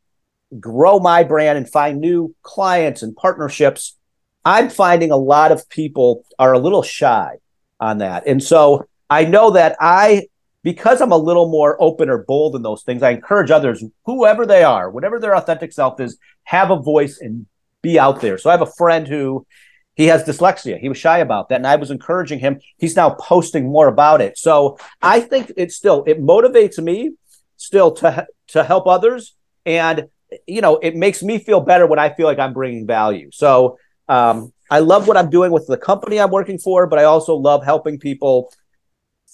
grow 0.58 0.98
my 0.98 1.24
brand 1.24 1.58
and 1.58 1.68
find 1.68 2.00
new 2.00 2.34
clients 2.42 3.02
and 3.02 3.14
partnerships, 3.16 3.96
I'm 4.44 4.70
finding 4.70 5.10
a 5.10 5.16
lot 5.16 5.52
of 5.52 5.68
people 5.68 6.24
are 6.38 6.52
a 6.52 6.58
little 6.58 6.82
shy 6.82 7.36
on 7.78 7.98
that. 7.98 8.26
And 8.26 8.42
so 8.42 8.86
I 9.08 9.24
know 9.24 9.50
that 9.50 9.76
I, 9.80 10.28
because 10.62 11.00
I'm 11.00 11.12
a 11.12 11.16
little 11.16 11.48
more 11.48 11.76
open 11.80 12.10
or 12.10 12.24
bold 12.24 12.54
in 12.54 12.62
those 12.62 12.82
things, 12.82 13.02
I 13.02 13.10
encourage 13.10 13.50
others, 13.50 13.82
whoever 14.04 14.44
they 14.44 14.62
are, 14.62 14.90
whatever 14.90 15.18
their 15.18 15.34
authentic 15.34 15.72
self 15.72 16.00
is, 16.00 16.18
have 16.44 16.70
a 16.70 16.76
voice 16.76 17.18
and 17.20 17.46
be 17.82 17.98
out 17.98 18.20
there. 18.20 18.36
So 18.36 18.50
I 18.50 18.52
have 18.52 18.62
a 18.62 18.66
friend 18.66 19.08
who 19.08 19.46
he 19.94 20.06
has 20.06 20.24
dyslexia. 20.24 20.78
He 20.78 20.88
was 20.88 20.98
shy 20.98 21.18
about 21.18 21.48
that. 21.48 21.56
And 21.56 21.66
I 21.66 21.76
was 21.76 21.90
encouraging 21.90 22.38
him. 22.38 22.60
He's 22.78 22.96
now 22.96 23.10
posting 23.10 23.70
more 23.70 23.88
about 23.88 24.20
it. 24.20 24.38
So 24.38 24.78
I 25.02 25.20
think 25.20 25.52
it 25.56 25.72
still 25.72 26.04
it 26.06 26.20
motivates 26.20 26.82
me 26.82 27.12
still 27.56 27.92
to 27.92 28.26
to 28.48 28.64
help 28.64 28.86
others. 28.86 29.34
And 29.66 30.08
you 30.46 30.60
know, 30.60 30.76
it 30.76 30.94
makes 30.94 31.22
me 31.22 31.38
feel 31.38 31.60
better 31.60 31.86
when 31.86 31.98
I 31.98 32.14
feel 32.14 32.26
like 32.26 32.38
I'm 32.38 32.52
bringing 32.52 32.86
value. 32.86 33.30
So 33.32 33.78
um, 34.08 34.52
I 34.70 34.78
love 34.78 35.08
what 35.08 35.16
I'm 35.16 35.30
doing 35.30 35.50
with 35.52 35.66
the 35.66 35.76
company 35.76 36.20
I'm 36.20 36.30
working 36.30 36.58
for, 36.58 36.86
but 36.86 36.98
I 36.98 37.04
also 37.04 37.34
love 37.34 37.64
helping 37.64 37.98
people 37.98 38.52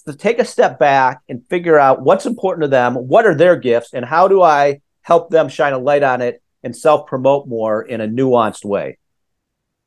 to 0.07 0.15
take 0.15 0.39
a 0.39 0.45
step 0.45 0.79
back 0.79 1.21
and 1.29 1.45
figure 1.49 1.77
out 1.77 2.01
what's 2.01 2.25
important 2.25 2.63
to 2.63 2.67
them, 2.69 2.95
what 2.95 3.25
are 3.25 3.35
their 3.35 3.55
gifts, 3.55 3.93
and 3.93 4.03
how 4.03 4.27
do 4.27 4.41
I 4.41 4.81
help 5.01 5.29
them 5.29 5.47
shine 5.47 5.73
a 5.73 5.77
light 5.77 6.03
on 6.03 6.21
it 6.21 6.41
and 6.63 6.75
self 6.75 7.07
promote 7.07 7.47
more 7.47 7.81
in 7.81 8.01
a 8.01 8.07
nuanced 8.07 8.65
way. 8.65 8.97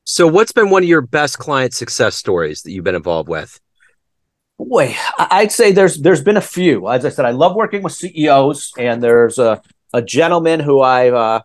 So, 0.04 0.26
what's 0.26 0.52
been 0.52 0.70
one 0.70 0.82
of 0.82 0.88
your 0.88 1.02
best 1.02 1.38
client 1.38 1.74
success 1.74 2.16
stories 2.16 2.62
that 2.62 2.72
you've 2.72 2.84
been 2.84 2.94
involved 2.94 3.28
with? 3.28 3.60
Boy, 4.58 4.96
I'd 5.18 5.52
say 5.52 5.72
there's 5.72 5.98
there's 5.98 6.22
been 6.22 6.36
a 6.36 6.42
few. 6.42 6.88
As 6.88 7.04
I 7.04 7.10
said, 7.10 7.24
I 7.24 7.30
love 7.30 7.54
working 7.54 7.82
with 7.82 7.92
CEOs, 7.92 8.72
and 8.78 9.02
there's 9.02 9.38
a, 9.38 9.60
a 9.92 10.02
gentleman 10.02 10.60
who 10.60 10.80
I 10.80 11.10
uh, 11.10 11.40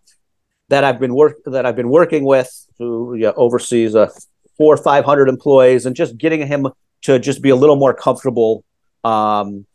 that 0.69 0.83
I've 0.83 0.99
been 0.99 1.13
work 1.13 1.37
that 1.45 1.65
I've 1.65 1.75
been 1.75 1.89
working 1.89 2.25
with 2.25 2.49
who 2.79 3.15
you 3.15 3.23
know, 3.23 3.33
oversees 3.35 3.95
a 3.95 4.11
four 4.57 4.73
or 4.73 4.77
five 4.77 5.05
hundred 5.05 5.29
employees, 5.29 5.85
and 5.85 5.95
just 5.95 6.17
getting 6.17 6.45
him 6.45 6.67
to 7.05 7.19
just 7.19 7.41
be 7.41 7.49
a 7.49 7.55
little 7.55 7.75
more 7.75 7.93
comfortable 7.93 8.63
um, 9.03 9.65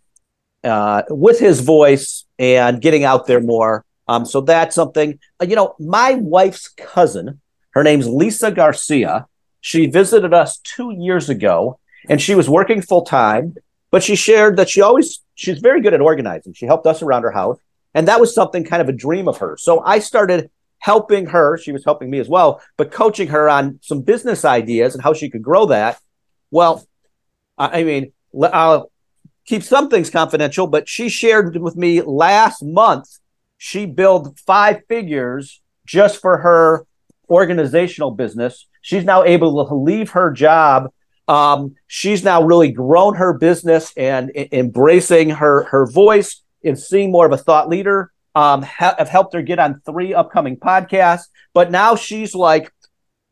uh, 0.65 1.03
with 1.09 1.39
his 1.39 1.61
voice 1.61 2.25
and 2.39 2.81
getting 2.81 3.05
out 3.05 3.27
there 3.27 3.41
more. 3.41 3.85
Um, 4.09 4.27
so 4.27 4.41
that's 4.41 4.75
something. 4.75 5.19
Uh, 5.41 5.47
you 5.49 5.57
know, 5.57 5.75
my 5.79 6.15
wife's 6.15 6.69
cousin, 6.69 7.41
her 7.71 7.85
name's 7.85 8.09
Lisa 8.09 8.51
Garcia. 8.51 9.27
She 9.61 9.87
visited 9.87 10.35
us 10.35 10.59
two 10.59 10.91
years 10.91 11.29
ago 11.29 11.79
and 12.09 12.21
she 12.21 12.35
was 12.35 12.49
working 12.49 12.83
full 12.83 13.03
time, 13.03 13.55
but 13.91 14.03
she 14.03 14.17
shared 14.17 14.57
that 14.57 14.69
she 14.69 14.81
always 14.81 15.21
she's 15.35 15.59
very 15.59 15.81
good 15.81 15.95
at 15.95 16.01
organizing. 16.01 16.55
She 16.55 16.67
helped 16.67 16.87
us 16.87 17.03
around 17.03 17.23
her 17.23 17.31
house, 17.31 17.59
and 17.95 18.09
that 18.09 18.21
was 18.21 18.35
something 18.35 18.65
kind 18.65 18.83
of 18.83 18.89
a 18.89 18.93
dream 18.93 19.29
of 19.29 19.39
hers. 19.39 19.63
So 19.63 19.81
I 19.81 19.99
started 20.01 20.51
helping 20.79 21.27
her. 21.27 21.59
She 21.59 21.73
was 21.73 21.85
helping 21.85 22.11
me 22.11 22.19
as 22.19 22.29
well, 22.29 22.61
but 22.77 22.91
coaching 22.91 23.29
her 23.29 23.49
on 23.49 23.79
some 23.83 24.01
business 24.01 24.45
ideas 24.45 24.95
and 24.95 25.05
how 25.05 25.13
she 25.13 25.31
could 25.31 25.43
grow 25.43 25.67
that. 25.67 26.01
Well, 26.51 26.85
I 27.69 27.85
mean, 27.85 28.13
I'll 28.43 28.91
keep 29.45 29.63
some 29.63 29.89
things 29.89 30.11
confidential, 30.11 30.67
but 30.67 30.89
she 30.89 31.09
shared 31.09 31.57
with 31.57 31.77
me 31.77 32.03
last 32.03 32.63
month 32.63 33.19
she 33.59 33.85
billed 33.87 34.39
five 34.41 34.83
figures 34.89 35.61
just 35.85 36.21
for 36.21 36.39
her 36.39 36.87
organizational 37.29 38.13
business. 38.13 38.67
She's 38.81 39.05
now 39.05 39.25
able 39.25 39.67
to 39.67 39.75
leave 39.75 40.11
her 40.11 40.31
job 40.33 40.91
um, 41.31 41.77
she's 41.87 42.25
now 42.25 42.43
really 42.43 42.73
grown 42.73 43.15
her 43.15 43.33
business 43.33 43.93
and 43.97 44.33
I- 44.37 44.49
embracing 44.51 45.31
her 45.31 45.63
her 45.65 45.87
voice 45.87 46.43
and 46.65 46.77
seeing 46.77 47.13
more 47.13 47.25
of 47.25 47.33
a 47.33 47.37
thought 47.37 47.69
leader. 47.69 48.11
Um, 48.35 48.63
ha- 48.63 48.97
have 48.99 49.09
helped 49.09 49.35
her 49.35 49.43
get 49.43 49.61
on 49.61 49.81
three 49.87 50.13
upcoming 50.13 50.57
podcasts, 50.57 51.27
but 51.55 51.71
now 51.71 51.95
she's 51.95 52.35
like 52.35 52.73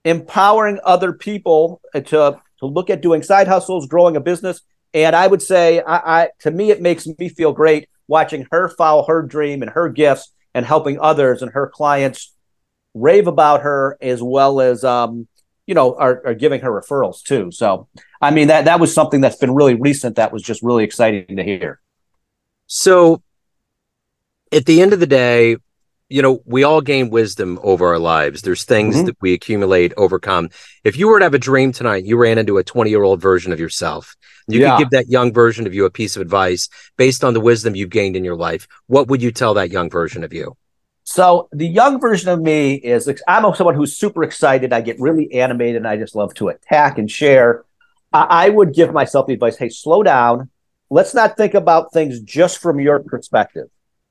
empowering 0.04 0.78
other 0.85 1.12
people 1.12 1.80
to 1.92 2.40
to 2.60 2.66
look 2.66 2.90
at 2.90 3.02
doing 3.02 3.22
side 3.22 3.48
hustles, 3.48 3.86
growing 3.86 4.16
a 4.16 4.20
business. 4.20 4.62
And 4.94 5.14
I 5.14 5.26
would 5.26 5.42
say, 5.42 5.80
I, 5.80 6.22
I 6.22 6.28
to 6.40 6.50
me, 6.50 6.70
it 6.70 6.80
makes 6.80 7.06
me 7.06 7.28
feel 7.28 7.52
great 7.52 7.88
watching 8.06 8.46
her 8.50 8.68
follow 8.68 9.04
her 9.06 9.22
dream 9.22 9.62
and 9.62 9.70
her 9.72 9.88
gifts 9.88 10.32
and 10.54 10.64
helping 10.64 10.98
others 10.98 11.42
and 11.42 11.52
her 11.52 11.68
clients 11.68 12.34
rave 12.94 13.26
about 13.26 13.62
her 13.62 13.98
as 14.00 14.22
well 14.22 14.60
as 14.60 14.82
um, 14.82 15.28
you 15.68 15.74
know, 15.74 15.94
are, 15.96 16.22
are 16.24 16.34
giving 16.34 16.62
her 16.62 16.70
referrals 16.70 17.22
too. 17.22 17.52
So, 17.52 17.88
I 18.22 18.30
mean, 18.30 18.48
that 18.48 18.64
that 18.64 18.80
was 18.80 18.92
something 18.92 19.20
that's 19.20 19.36
been 19.36 19.54
really 19.54 19.74
recent. 19.74 20.16
That 20.16 20.32
was 20.32 20.42
just 20.42 20.62
really 20.62 20.82
exciting 20.82 21.36
to 21.36 21.44
hear. 21.44 21.78
So, 22.66 23.22
at 24.50 24.64
the 24.64 24.80
end 24.80 24.94
of 24.94 25.00
the 25.00 25.06
day, 25.06 25.58
you 26.08 26.22
know, 26.22 26.40
we 26.46 26.64
all 26.64 26.80
gain 26.80 27.10
wisdom 27.10 27.58
over 27.62 27.86
our 27.88 27.98
lives. 27.98 28.42
There's 28.42 28.64
things 28.64 28.96
mm-hmm. 28.96 29.06
that 29.06 29.16
we 29.20 29.34
accumulate, 29.34 29.92
overcome. 29.96 30.48
If 30.84 30.96
you 30.96 31.08
were 31.08 31.18
to 31.18 31.24
have 31.24 31.34
a 31.34 31.38
dream 31.38 31.70
tonight, 31.72 32.04
you 32.04 32.16
ran 32.16 32.38
into 32.38 32.58
a 32.58 32.64
20 32.64 32.88
year 32.88 33.02
old 33.02 33.20
version 33.20 33.52
of 33.52 33.60
yourself. 33.60 34.16
You 34.46 34.60
yeah. 34.60 34.70
could 34.70 34.84
give 34.84 34.90
that 34.90 35.08
young 35.08 35.32
version 35.32 35.66
of 35.66 35.74
you 35.74 35.84
a 35.84 35.90
piece 35.90 36.16
of 36.16 36.22
advice 36.22 36.68
based 36.96 37.24
on 37.24 37.34
the 37.34 37.40
wisdom 37.40 37.74
you've 37.74 37.90
gained 37.90 38.16
in 38.16 38.24
your 38.24 38.36
life. 38.36 38.66
What 38.86 39.08
would 39.08 39.22
you 39.22 39.30
tell 39.30 39.54
that 39.54 39.70
young 39.70 39.90
version 39.90 40.24
of 40.24 40.32
you? 40.32 40.56
So 41.04 41.48
the 41.52 41.66
young 41.66 42.00
version 42.00 42.30
of 42.30 42.40
me 42.40 42.74
is 42.74 43.10
I'm 43.26 43.54
someone 43.54 43.74
who's 43.74 43.96
super 43.96 44.22
excited. 44.22 44.72
I 44.72 44.80
get 44.80 45.00
really 45.00 45.32
animated 45.32 45.76
and 45.76 45.88
I 45.88 45.96
just 45.96 46.14
love 46.14 46.32
to 46.34 46.48
attack 46.48 46.98
and 46.98 47.10
share. 47.10 47.64
I, 48.12 48.46
I 48.46 48.48
would 48.48 48.74
give 48.74 48.92
myself 48.92 49.26
the 49.26 49.34
advice, 49.34 49.56
hey, 49.56 49.68
slow 49.68 50.02
down. 50.02 50.50
Let's 50.90 51.14
not 51.14 51.36
think 51.36 51.52
about 51.52 51.92
things 51.92 52.20
just 52.20 52.58
from 52.58 52.80
your 52.80 53.00
perspective. 53.00 53.68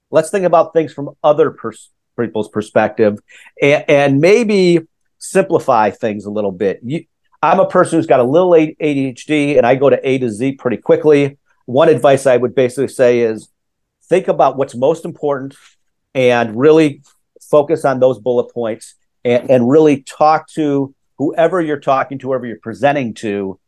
Let's 0.10 0.30
think 0.30 0.46
about 0.46 0.74
things 0.74 0.94
from 0.94 1.12
other 1.24 1.52
pers- 1.52 1.90
people's 2.20 2.50
perspective 2.50 3.20
and, 3.62 3.86
and, 3.88 4.22
maybe 4.22 4.80
simplify 5.20 5.92
things 5.92 6.26
a 6.26 6.32
little 6.32 6.52
bit. 6.52 6.80
You, 6.84 7.06
I'm 7.42 7.60
a 7.60 7.68
person 7.68 8.00
who's 8.00 8.08
got 8.08 8.20
a 8.20 8.24
little 8.24 8.52
ADHD 8.52 9.58
and 9.58 9.66
I 9.66 9.76
go 9.76 9.90
to 9.90 10.08
A 10.08 10.18
to 10.18 10.30
Z 10.30 10.54
pretty 10.54 10.78
quickly. 10.78 11.38
One 11.66 11.90
advice 11.90 12.26
I 12.26 12.38
would 12.38 12.56
basically 12.56 12.88
say 12.88 13.20
is 13.20 13.50
think 14.04 14.28
about 14.28 14.58
what's 14.58 14.76
most 14.76 15.06
important 15.06 15.56
and 16.16 16.58
really 16.58 17.02
focus 17.42 17.86
on 17.86 18.00
those 18.00 18.20
bullet 18.20 18.52
points 18.52 18.96
and, 19.24 19.50
and 19.50 19.70
really 19.70 20.02
talk 20.04 20.48
to 20.50 20.96
whoever 21.18 21.62
you're 21.62 21.80
talking 21.80 22.18
to, 22.20 22.28
whoever 22.28 22.46
you're 22.46 22.60
presenting 22.60 23.14
to 23.16 23.60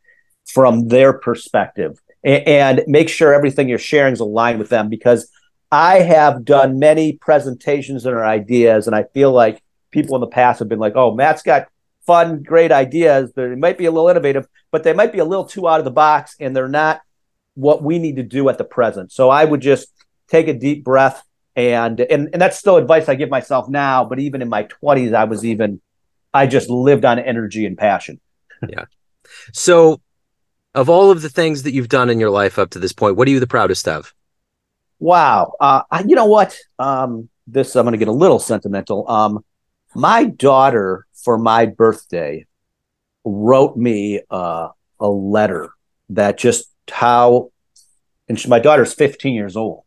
from 0.47 0.87
their 0.87 1.13
perspective 1.13 1.99
and, 2.23 2.47
and 2.47 2.83
make 2.87 3.09
sure 3.09 3.33
everything 3.33 3.69
you're 3.69 3.77
sharing 3.77 4.13
is 4.13 4.19
aligned 4.19 4.59
with 4.59 4.69
them 4.69 4.89
because 4.89 5.29
I 5.71 5.99
have 5.99 6.45
done 6.45 6.79
many 6.79 7.13
presentations 7.13 8.05
and 8.05 8.17
ideas, 8.17 8.87
and 8.87 8.95
I 8.95 9.03
feel 9.13 9.31
like 9.31 9.61
people 9.91 10.15
in 10.15 10.21
the 10.21 10.27
past 10.27 10.59
have 10.59 10.69
been 10.69 10.79
like, 10.79 10.93
"Oh, 10.95 11.13
Matt's 11.13 11.43
got 11.43 11.67
fun, 12.05 12.41
great 12.41 12.71
ideas. 12.71 13.31
They 13.35 13.55
might 13.55 13.77
be 13.77 13.85
a 13.85 13.91
little 13.91 14.09
innovative, 14.09 14.47
but 14.71 14.83
they 14.83 14.93
might 14.93 15.11
be 15.11 15.19
a 15.19 15.25
little 15.25 15.45
too 15.45 15.67
out 15.67 15.79
of 15.79 15.85
the 15.85 15.91
box, 15.91 16.35
and 16.39 16.55
they're 16.55 16.67
not 16.67 17.01
what 17.53 17.83
we 17.83 17.99
need 17.99 18.15
to 18.15 18.23
do 18.23 18.49
at 18.49 18.57
the 18.57 18.63
present." 18.63 19.11
So 19.11 19.29
I 19.29 19.45
would 19.45 19.61
just 19.61 19.89
take 20.27 20.47
a 20.47 20.53
deep 20.53 20.83
breath, 20.83 21.23
and 21.55 21.99
and 21.99 22.29
and 22.33 22.41
that's 22.41 22.57
still 22.57 22.77
advice 22.77 23.07
I 23.07 23.15
give 23.15 23.29
myself 23.29 23.69
now. 23.69 24.05
But 24.05 24.19
even 24.19 24.41
in 24.41 24.49
my 24.49 24.63
twenties, 24.63 25.13
I 25.13 25.25
was 25.25 25.45
even 25.45 25.81
I 26.33 26.47
just 26.47 26.69
lived 26.69 27.05
on 27.05 27.19
energy 27.19 27.65
and 27.65 27.77
passion. 27.77 28.19
yeah. 28.67 28.85
So, 29.53 30.01
of 30.73 30.89
all 30.89 31.11
of 31.11 31.21
the 31.21 31.29
things 31.29 31.63
that 31.63 31.73
you've 31.73 31.89
done 31.89 32.09
in 32.09 32.19
your 32.19 32.29
life 32.29 32.59
up 32.59 32.71
to 32.71 32.79
this 32.79 32.93
point, 32.93 33.15
what 33.15 33.27
are 33.27 33.31
you 33.31 33.39
the 33.39 33.47
proudest 33.47 33.87
of? 33.87 34.13
Wow. 34.99 35.53
Uh, 35.59 35.81
you 36.05 36.15
know 36.15 36.25
what? 36.25 36.57
Um, 36.77 37.29
this 37.47 37.75
I'm 37.75 37.83
going 37.83 37.93
to 37.93 37.97
get 37.97 38.07
a 38.07 38.13
little 38.13 38.39
sentimental. 38.39 39.09
Um, 39.09 39.43
my 39.95 40.25
daughter 40.25 41.07
for 41.23 41.37
my 41.37 41.65
birthday 41.65 42.45
wrote 43.25 43.75
me 43.75 44.21
uh, 44.29 44.69
a 44.99 45.07
letter 45.07 45.71
that 46.09 46.37
just 46.37 46.69
how, 46.89 47.51
and 48.27 48.39
she, 48.39 48.47
my 48.47 48.59
daughter's 48.59 48.93
15 48.93 49.33
years 49.33 49.55
old, 49.55 49.83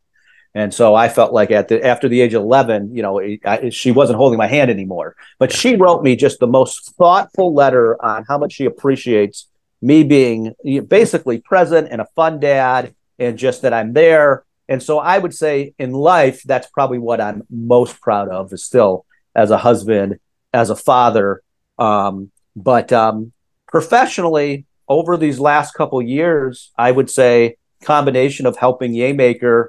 and 0.55 0.73
so 0.73 0.95
I 0.95 1.09
felt 1.09 1.33
like 1.33 1.51
at 1.51 1.69
the 1.69 1.85
after 1.85 2.09
the 2.09 2.21
age 2.21 2.35
of 2.35 2.43
11, 2.43 2.95
you 2.95 3.03
know, 3.03 3.21
I, 3.45 3.71
she 3.71 3.91
wasn't 3.91 4.19
holding 4.19 4.39
my 4.39 4.47
hand 4.47 4.71
anymore. 4.71 5.17
But 5.39 5.51
she 5.51 5.77
wrote 5.77 6.03
me 6.03 6.15
just 6.15 6.41
the 6.41 6.47
most 6.47 6.95
thoughtful 6.97 7.55
letter 7.55 8.03
on 8.05 8.25
how 8.29 8.37
much 8.37 8.53
she 8.53 8.67
appreciates 8.67 9.49
me 9.81 10.05
being 10.05 10.55
basically 10.89 11.41
present 11.41 11.89
and 11.91 12.03
a 12.03 12.07
fun 12.15 12.39
dad 12.39 12.95
and 13.19 13.39
just 13.39 13.63
that 13.63 13.73
I'm 13.73 13.95
there. 13.95 14.45
And 14.69 14.83
so 14.83 14.99
I 14.99 15.19
would 15.19 15.35
say 15.35 15.75
in 15.79 15.93
life, 15.93 16.43
that's 16.45 16.69
probably 16.69 16.99
what 16.99 17.21
I'm 17.21 17.43
most 17.51 18.01
proud 18.01 18.29
of 18.29 18.53
is 18.53 18.65
still 18.65 19.05
as 19.35 19.51
a 19.51 19.59
husband, 19.59 20.19
as 20.53 20.71
a 20.71 20.77
father. 20.77 21.43
Um, 21.79 22.31
but 22.55 22.93
um, 22.93 23.33
professionally, 23.69 24.67
over 24.89 25.17
these 25.17 25.41
last 25.41 25.73
couple 25.73 26.01
years, 26.03 26.71
I 26.77 26.91
would 26.91 27.11
say 27.11 27.57
combination 27.83 28.47
of 28.47 28.57
helping 28.57 28.93
Yaymaker 28.93 29.69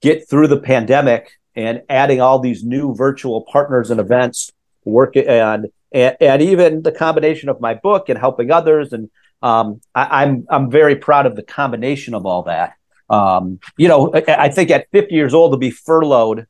get 0.00 0.28
through 0.28 0.48
the 0.48 0.60
pandemic 0.60 1.32
and 1.56 1.82
adding 1.88 2.20
all 2.20 2.38
these 2.38 2.62
new 2.62 2.94
virtual 2.94 3.42
partners 3.50 3.90
and 3.90 4.00
events 4.00 4.52
work 4.84 5.16
and 5.16 5.66
and, 5.90 6.16
and 6.20 6.42
even 6.42 6.82
the 6.82 6.92
combination 6.92 7.48
of 7.48 7.60
my 7.60 7.74
book 7.74 8.08
and 8.08 8.18
helping 8.18 8.50
others 8.50 8.92
and 8.92 9.10
um, 9.42 9.80
I, 9.94 10.22
I'm, 10.22 10.46
I'm 10.50 10.70
very 10.70 10.96
proud 10.96 11.26
of 11.26 11.36
the 11.36 11.42
combination 11.42 12.14
of 12.14 12.26
all 12.26 12.42
that. 12.44 12.74
Um, 13.10 13.60
you 13.76 13.88
know, 13.88 14.12
I, 14.12 14.22
I, 14.28 14.48
think 14.50 14.70
at 14.70 14.90
50 14.90 15.14
years 15.14 15.32
old 15.32 15.52
to 15.52 15.56
be 15.56 15.70
furloughed, 15.70 16.46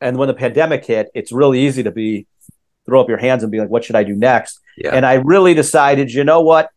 and 0.00 0.16
when 0.16 0.26
the 0.26 0.34
pandemic 0.34 0.84
hit, 0.84 1.08
it's 1.14 1.30
really 1.30 1.60
easy 1.60 1.84
to 1.84 1.92
be 1.92 2.26
throw 2.84 3.00
up 3.00 3.08
your 3.08 3.18
hands 3.18 3.44
and 3.44 3.52
be 3.52 3.60
like, 3.60 3.68
"What 3.68 3.84
should 3.84 3.94
I 3.94 4.02
do 4.02 4.16
next?" 4.16 4.60
Yeah. 4.76 4.90
And 4.94 5.06
I 5.06 5.14
really 5.14 5.54
decided, 5.54 6.12
you 6.12 6.24
know 6.24 6.40
what? 6.40 6.70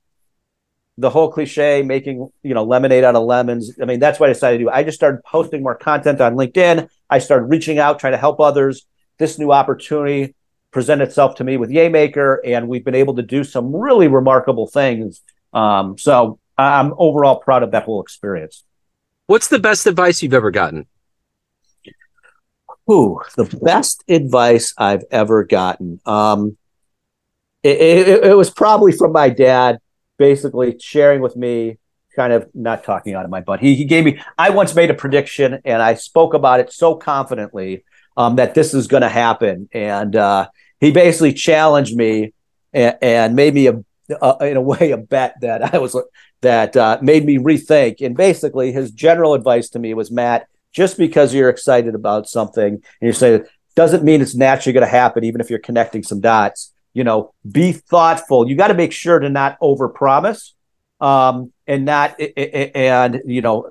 the 0.98 1.10
whole 1.10 1.32
cliche 1.32 1.84
making 1.84 2.30
you 2.44 2.54
know 2.54 2.64
lemonade 2.64 3.04
out 3.04 3.16
of 3.16 3.24
lemons 3.24 3.72
i 3.82 3.86
mean 3.86 4.00
that's 4.00 4.20
what 4.20 4.30
i 4.30 4.34
decided 4.34 4.58
to 4.58 4.64
do 4.66 4.70
i 4.70 4.84
just 4.84 4.98
started 4.98 5.24
posting 5.24 5.62
more 5.62 5.76
content 5.76 6.20
on 6.20 6.36
linkedin 6.36 6.90
i 7.10 7.20
started 7.20 7.46
reaching 7.46 7.80
out 7.80 8.00
trying 8.00 8.14
to 8.14 8.18
help 8.18 8.40
others 8.40 8.86
this 9.18 9.38
new 9.38 9.52
opportunity 9.52 10.36
presented 10.72 11.08
itself 11.08 11.36
to 11.36 11.44
me 11.44 11.58
with 11.58 11.70
yaymaker 11.70 12.38
and 12.44 12.68
we've 12.68 12.84
been 12.84 12.96
able 12.96 13.16
to 13.16 13.22
do 13.22 13.44
some 13.44 13.76
really 13.76 14.08
remarkable 14.08 14.68
things 14.68 15.22
um, 15.54 15.98
so 15.98 16.40
i'm 16.58 16.94
overall 16.98 17.38
proud 17.38 17.64
of 17.64 17.72
that 17.72 17.84
whole 17.84 18.02
experience 18.02 18.64
what's 19.28 19.48
the 19.48 19.60
best 19.60 19.86
advice 19.86 20.22
you've 20.22 20.34
ever 20.34 20.52
gotten 20.52 20.86
Ooh, 22.90 23.20
the 23.36 23.46
best 23.62 24.04
advice 24.10 24.74
i've 24.78 25.04
ever 25.12 25.44
gotten 25.44 26.00
um, 26.06 26.58
it, 27.64 27.80
it, 27.80 28.24
it 28.26 28.38
was 28.38 28.50
probably 28.50 28.92
from 28.92 29.12
my 29.12 29.30
dad 29.30 29.80
basically 30.18 30.78
sharing 30.80 31.22
with 31.22 31.36
me 31.36 31.78
kind 32.18 32.34
of 32.34 32.50
not 32.54 32.84
talking 32.84 33.14
out 33.14 33.24
of 33.24 33.32
my 33.32 33.40
butt. 33.40 33.60
He, 33.60 33.76
he 33.76 33.86
gave 33.86 34.04
me, 34.04 34.20
I 34.38 34.50
once 34.50 34.76
made 34.76 34.90
a 34.90 34.96
prediction 34.96 35.60
and 35.64 35.82
I 35.82 35.94
spoke 35.94 36.34
about 36.34 36.60
it 36.60 36.74
so 36.74 36.96
confidently 36.96 37.86
um, 38.18 38.36
that 38.38 38.56
this 38.56 38.74
is 38.74 38.88
going 38.88 39.04
to 39.04 39.10
happen. 39.10 39.70
And 39.72 40.16
uh, 40.16 40.50
he 40.80 40.92
basically 40.92 41.34
challenged 41.34 41.96
me 41.96 42.34
and, 42.74 42.98
and 43.02 43.36
made 43.36 43.54
me 43.54 43.68
a, 43.68 43.80
a, 44.20 44.48
in 44.48 44.58
a 44.58 44.62
way 44.62 44.92
a 44.92 44.98
bet 44.98 45.36
that 45.42 45.74
I 45.74 45.78
was 45.78 45.96
that 46.41 46.75
uh, 46.77 46.98
made 47.01 47.25
me 47.25 47.38
rethink. 47.38 48.06
And 48.06 48.15
basically, 48.15 48.72
his 48.72 48.91
general 48.91 49.34
advice 49.34 49.70
to 49.70 49.79
me 49.79 49.94
was, 49.94 50.12
Matt, 50.12 50.48
just 50.72 50.98
because 50.98 51.34
you're 51.34 51.50
excited 51.50 51.96
about 51.96 52.29
something 52.29 52.74
and 52.74 52.84
you're 53.01 53.13
saying 53.13 53.46
doesn't 53.75 54.03
mean 54.03 54.22
it's 54.22 54.36
naturally 54.36 54.74
going 54.74 54.86
to 54.86 54.91
happen, 54.91 55.24
even 55.24 55.39
if 55.39 55.50
you're 55.50 55.60
connecting 55.60 56.03
some 56.03 56.20
dots. 56.20 56.74
You 56.94 57.03
know, 57.03 57.34
be 57.50 57.74
thoughtful. 57.74 58.50
You 58.50 58.56
got 58.56 58.70
to 58.70 58.74
make 58.74 58.91
sure 58.91 59.20
to 59.20 59.29
not 59.29 59.60
overpromise, 59.60 60.53
um, 61.00 61.53
and 61.67 61.86
not 61.86 62.20
and 62.20 63.22
you 63.25 63.41
know 63.41 63.70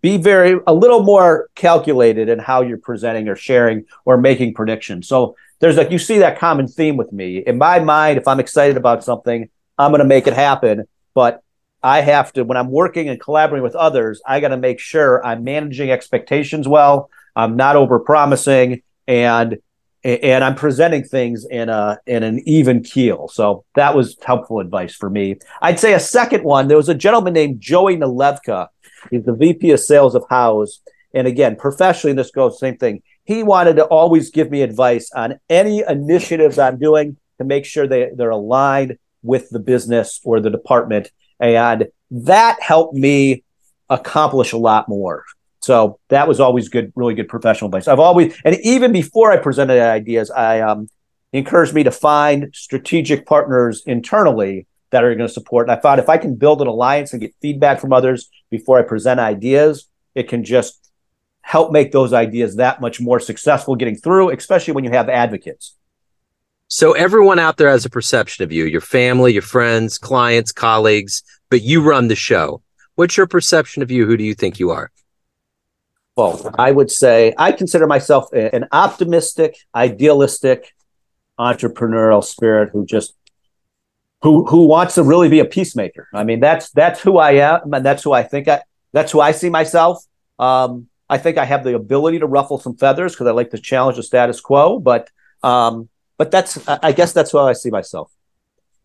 be 0.00 0.16
very 0.16 0.58
a 0.66 0.74
little 0.74 1.04
more 1.04 1.50
calculated 1.54 2.28
in 2.28 2.40
how 2.40 2.62
you're 2.62 2.78
presenting 2.78 3.28
or 3.28 3.36
sharing 3.36 3.84
or 4.04 4.16
making 4.16 4.54
predictions. 4.54 5.06
So 5.06 5.36
there's 5.60 5.76
like 5.76 5.92
you 5.92 6.00
see 6.00 6.18
that 6.18 6.38
common 6.38 6.66
theme 6.66 6.96
with 6.96 7.12
me. 7.12 7.38
In 7.38 7.58
my 7.58 7.78
mind, 7.78 8.18
if 8.18 8.26
I'm 8.26 8.40
excited 8.40 8.76
about 8.76 9.04
something, 9.04 9.48
I'm 9.78 9.92
going 9.92 10.00
to 10.00 10.04
make 10.04 10.26
it 10.26 10.34
happen. 10.34 10.88
But 11.14 11.43
I 11.84 12.00
have 12.00 12.32
to 12.32 12.44
when 12.44 12.56
I'm 12.56 12.70
working 12.70 13.08
and 13.08 13.20
collaborating 13.20 13.62
with 13.62 13.76
others, 13.76 14.20
I 14.26 14.40
got 14.40 14.48
to 14.48 14.56
make 14.56 14.80
sure 14.80 15.24
I'm 15.24 15.44
managing 15.44 15.90
expectations 15.90 16.66
well. 16.66 17.10
I'm 17.36 17.56
not 17.56 17.76
over 17.76 18.00
promising 18.00 18.82
and 19.06 19.58
and 20.02 20.44
I'm 20.44 20.54
presenting 20.54 21.04
things 21.04 21.46
in 21.48 21.68
a 21.68 21.98
in 22.06 22.24
an 22.24 22.40
even 22.46 22.82
keel. 22.82 23.28
So 23.28 23.64
that 23.76 23.94
was 23.94 24.16
helpful 24.24 24.60
advice 24.60 24.94
for 24.94 25.08
me. 25.08 25.36
I'd 25.62 25.78
say 25.78 25.94
a 25.94 26.00
second 26.00 26.42
one. 26.42 26.68
There 26.68 26.76
was 26.76 26.88
a 26.88 26.94
gentleman 26.94 27.34
named 27.34 27.60
Joey 27.60 27.96
Nalevka 27.96 28.68
He's 29.10 29.24
the 29.24 29.34
VP 29.34 29.70
of 29.70 29.80
sales 29.80 30.14
of 30.14 30.24
Houzz. 30.30 30.78
And 31.12 31.26
again, 31.26 31.56
professionally, 31.56 32.14
this 32.14 32.30
goes 32.30 32.58
same 32.58 32.76
thing. 32.76 33.02
He 33.24 33.42
wanted 33.42 33.76
to 33.76 33.84
always 33.84 34.30
give 34.30 34.50
me 34.50 34.62
advice 34.62 35.10
on 35.14 35.38
any 35.48 35.82
initiatives 35.86 36.58
I'm 36.58 36.78
doing 36.78 37.16
to 37.38 37.44
make 37.44 37.64
sure 37.64 37.86
they, 37.86 38.10
they're 38.14 38.30
aligned 38.30 38.98
with 39.22 39.48
the 39.50 39.60
business 39.60 40.20
or 40.24 40.40
the 40.40 40.50
department. 40.50 41.10
And 41.40 41.88
that 42.10 42.60
helped 42.62 42.94
me 42.94 43.44
accomplish 43.90 44.52
a 44.52 44.58
lot 44.58 44.88
more. 44.88 45.24
So 45.60 45.98
that 46.08 46.28
was 46.28 46.40
always 46.40 46.68
good, 46.68 46.92
really 46.94 47.14
good 47.14 47.28
professional 47.28 47.68
advice. 47.68 47.88
I've 47.88 47.98
always, 47.98 48.38
and 48.44 48.56
even 48.62 48.92
before 48.92 49.32
I 49.32 49.38
presented 49.38 49.80
ideas, 49.80 50.30
I 50.30 50.60
um, 50.60 50.88
encouraged 51.32 51.74
me 51.74 51.82
to 51.84 51.90
find 51.90 52.50
strategic 52.54 53.26
partners 53.26 53.82
internally 53.86 54.66
that 54.90 55.02
are 55.02 55.14
going 55.14 55.26
to 55.26 55.32
support. 55.32 55.68
And 55.68 55.76
I 55.76 55.80
thought 55.80 55.98
if 55.98 56.08
I 56.08 56.18
can 56.18 56.36
build 56.36 56.60
an 56.60 56.68
alliance 56.68 57.12
and 57.12 57.20
get 57.20 57.34
feedback 57.40 57.80
from 57.80 57.92
others 57.92 58.28
before 58.50 58.78
I 58.78 58.82
present 58.82 59.18
ideas, 59.18 59.88
it 60.14 60.28
can 60.28 60.44
just 60.44 60.90
help 61.40 61.72
make 61.72 61.92
those 61.92 62.12
ideas 62.12 62.56
that 62.56 62.80
much 62.80 63.00
more 63.00 63.18
successful 63.18 63.74
getting 63.74 63.96
through, 63.96 64.30
especially 64.30 64.72
when 64.74 64.84
you 64.84 64.90
have 64.90 65.08
advocates. 65.08 65.74
So 66.74 66.90
everyone 66.90 67.38
out 67.38 67.56
there 67.56 67.68
has 67.68 67.84
a 67.84 67.88
perception 67.88 68.42
of 68.42 68.50
you, 68.50 68.64
your 68.64 68.80
family, 68.80 69.32
your 69.32 69.42
friends, 69.42 69.96
clients, 69.96 70.50
colleagues, 70.50 71.22
but 71.48 71.62
you 71.62 71.80
run 71.80 72.08
the 72.08 72.16
show. 72.16 72.62
What's 72.96 73.16
your 73.16 73.28
perception 73.28 73.80
of 73.84 73.92
you? 73.92 74.06
Who 74.06 74.16
do 74.16 74.24
you 74.24 74.34
think 74.34 74.58
you 74.58 74.70
are? 74.70 74.90
Well, 76.16 76.52
I 76.58 76.72
would 76.72 76.90
say 76.90 77.32
I 77.38 77.52
consider 77.52 77.86
myself 77.86 78.24
an 78.32 78.66
optimistic, 78.72 79.56
idealistic, 79.72 80.74
entrepreneurial 81.38 82.24
spirit 82.24 82.70
who 82.72 82.84
just 82.84 83.14
who 84.22 84.44
who 84.44 84.66
wants 84.66 84.96
to 84.96 85.04
really 85.04 85.28
be 85.28 85.38
a 85.38 85.44
peacemaker. 85.44 86.08
I 86.12 86.24
mean, 86.24 86.40
that's 86.40 86.70
that's 86.70 87.00
who 87.00 87.18
I 87.18 87.34
am, 87.34 87.72
and 87.72 87.86
that's 87.86 88.02
who 88.02 88.10
I 88.10 88.24
think 88.24 88.48
I 88.48 88.62
that's 88.90 89.12
who 89.12 89.20
I 89.20 89.30
see 89.30 89.48
myself. 89.48 90.04
Um, 90.40 90.88
I 91.08 91.18
think 91.18 91.38
I 91.38 91.44
have 91.44 91.62
the 91.62 91.76
ability 91.76 92.18
to 92.18 92.26
ruffle 92.26 92.58
some 92.58 92.74
feathers 92.74 93.12
because 93.12 93.28
I 93.28 93.30
like 93.30 93.50
to 93.50 93.58
challenge 93.58 93.96
the 93.96 94.02
status 94.02 94.40
quo. 94.40 94.80
But 94.80 95.08
um, 95.44 95.88
but 96.16 96.30
that's 96.30 96.66
I 96.68 96.92
guess 96.92 97.12
that's 97.12 97.32
how 97.32 97.46
I 97.46 97.52
see 97.52 97.70
myself. 97.70 98.10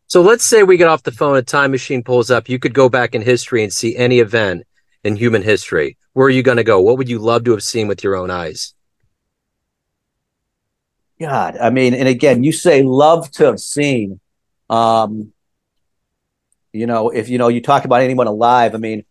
So 0.08 0.22
let's 0.22 0.44
say 0.44 0.64
we 0.64 0.78
get 0.78 0.88
off 0.88 1.04
the 1.04 1.12
phone, 1.12 1.38
a 1.38 1.44
time 1.44 1.72
machine 1.72 2.04
pulls 2.04 2.32
up. 2.32 2.50
You 2.50 2.58
could 2.58 2.74
go 2.74 2.90
back 2.90 3.14
in 3.14 3.22
history 3.22 3.64
and 3.64 3.72
see 3.72 3.96
any 3.96 4.20
event 4.20 4.66
in 5.04 5.16
human 5.16 5.44
history. 5.44 5.98
Where 6.14 6.26
are 6.28 6.32
you 6.32 6.42
going 6.42 6.58
to 6.58 6.64
go? 6.64 6.82
What 6.82 6.98
would 6.98 7.10
you 7.10 7.20
love 7.20 7.44
to 7.44 7.52
have 7.52 7.64
seen 7.64 7.88
with 7.88 8.04
your 8.04 8.16
own 8.16 8.32
eyes? 8.32 8.74
God, 11.20 11.58
I 11.58 11.70
mean, 11.70 11.94
and 11.94 12.08
again, 12.08 12.44
you 12.44 12.52
say 12.52 12.82
love 12.82 13.30
to 13.34 13.46
have 13.46 13.60
seen. 13.60 14.20
Um, 14.70 15.34
you 16.72 16.88
know, 16.88 17.10
if 17.10 17.30
you 17.30 17.38
know, 17.38 17.50
you 17.50 17.62
talk 17.62 17.86
about 17.86 18.02
anyone 18.02 18.28
alive. 18.28 18.74
I 18.74 18.78
mean, 18.78 19.04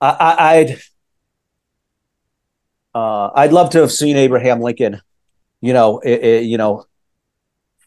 I, 0.00 0.64
would 0.64 0.82
uh, 2.94 3.30
I'd 3.34 3.52
love 3.52 3.70
to 3.70 3.80
have 3.80 3.92
seen 3.92 4.16
Abraham 4.16 4.60
Lincoln. 4.60 5.00
You 5.62 5.72
know, 5.72 6.00
it, 6.00 6.22
it, 6.22 6.44
you 6.44 6.58
know, 6.58 6.84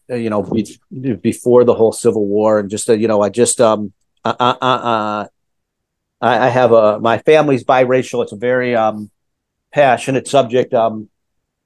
uh, 0.10 0.16
you 0.16 0.32
know, 0.32 0.42
be, 0.42 0.78
before 1.22 1.64
the 1.64 1.76
whole 1.76 1.92
Civil 1.92 2.26
War, 2.26 2.60
and 2.60 2.70
just 2.70 2.90
uh, 2.90 2.94
you 2.94 3.08
know, 3.08 3.22
I 3.22 3.30
just 3.30 3.62
um, 3.62 3.94
uh, 4.24 4.36
uh, 4.40 4.58
uh, 4.62 5.28
I, 6.22 6.48
I 6.48 6.50
have 6.50 6.72
a 6.72 7.00
my 7.00 7.20
family's 7.20 7.64
biracial. 7.64 8.24
It's 8.24 8.32
a 8.32 8.38
very 8.38 8.76
um 8.76 9.12
passionate 9.72 10.28
subject. 10.28 10.74
Um, 10.74 11.10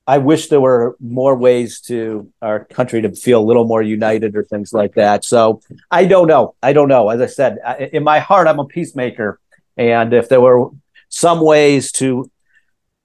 I 0.08 0.17
wish 0.17 0.48
there 0.48 0.60
were 0.60 0.98
more 1.00 1.36
ways 1.36 1.80
to 1.82 2.32
our 2.41 2.65
country 2.65 3.00
to 3.04 3.12
feel 3.15 3.39
a 3.39 3.45
little 3.45 3.65
more 3.65 3.84
united 3.84 4.36
or 4.36 4.43
things 4.43 4.74
like 4.74 4.95
that. 4.95 5.24
So 5.24 5.62
I 5.91 6.06
don't 6.06 6.28
know. 6.28 6.56
I 6.63 6.74
don't 6.74 6.88
know. 6.88 7.10
As 7.10 7.22
I 7.22 7.28
said, 7.28 7.60
in 7.93 8.04
my 8.04 8.17
heart, 8.17 8.48
I'm 8.48 8.58
a 8.58 8.65
peacemaker. 8.65 9.39
And 9.78 10.12
if 10.12 10.28
there 10.28 10.41
were 10.41 10.72
some 11.10 11.41
ways 11.41 11.91
to 11.93 12.32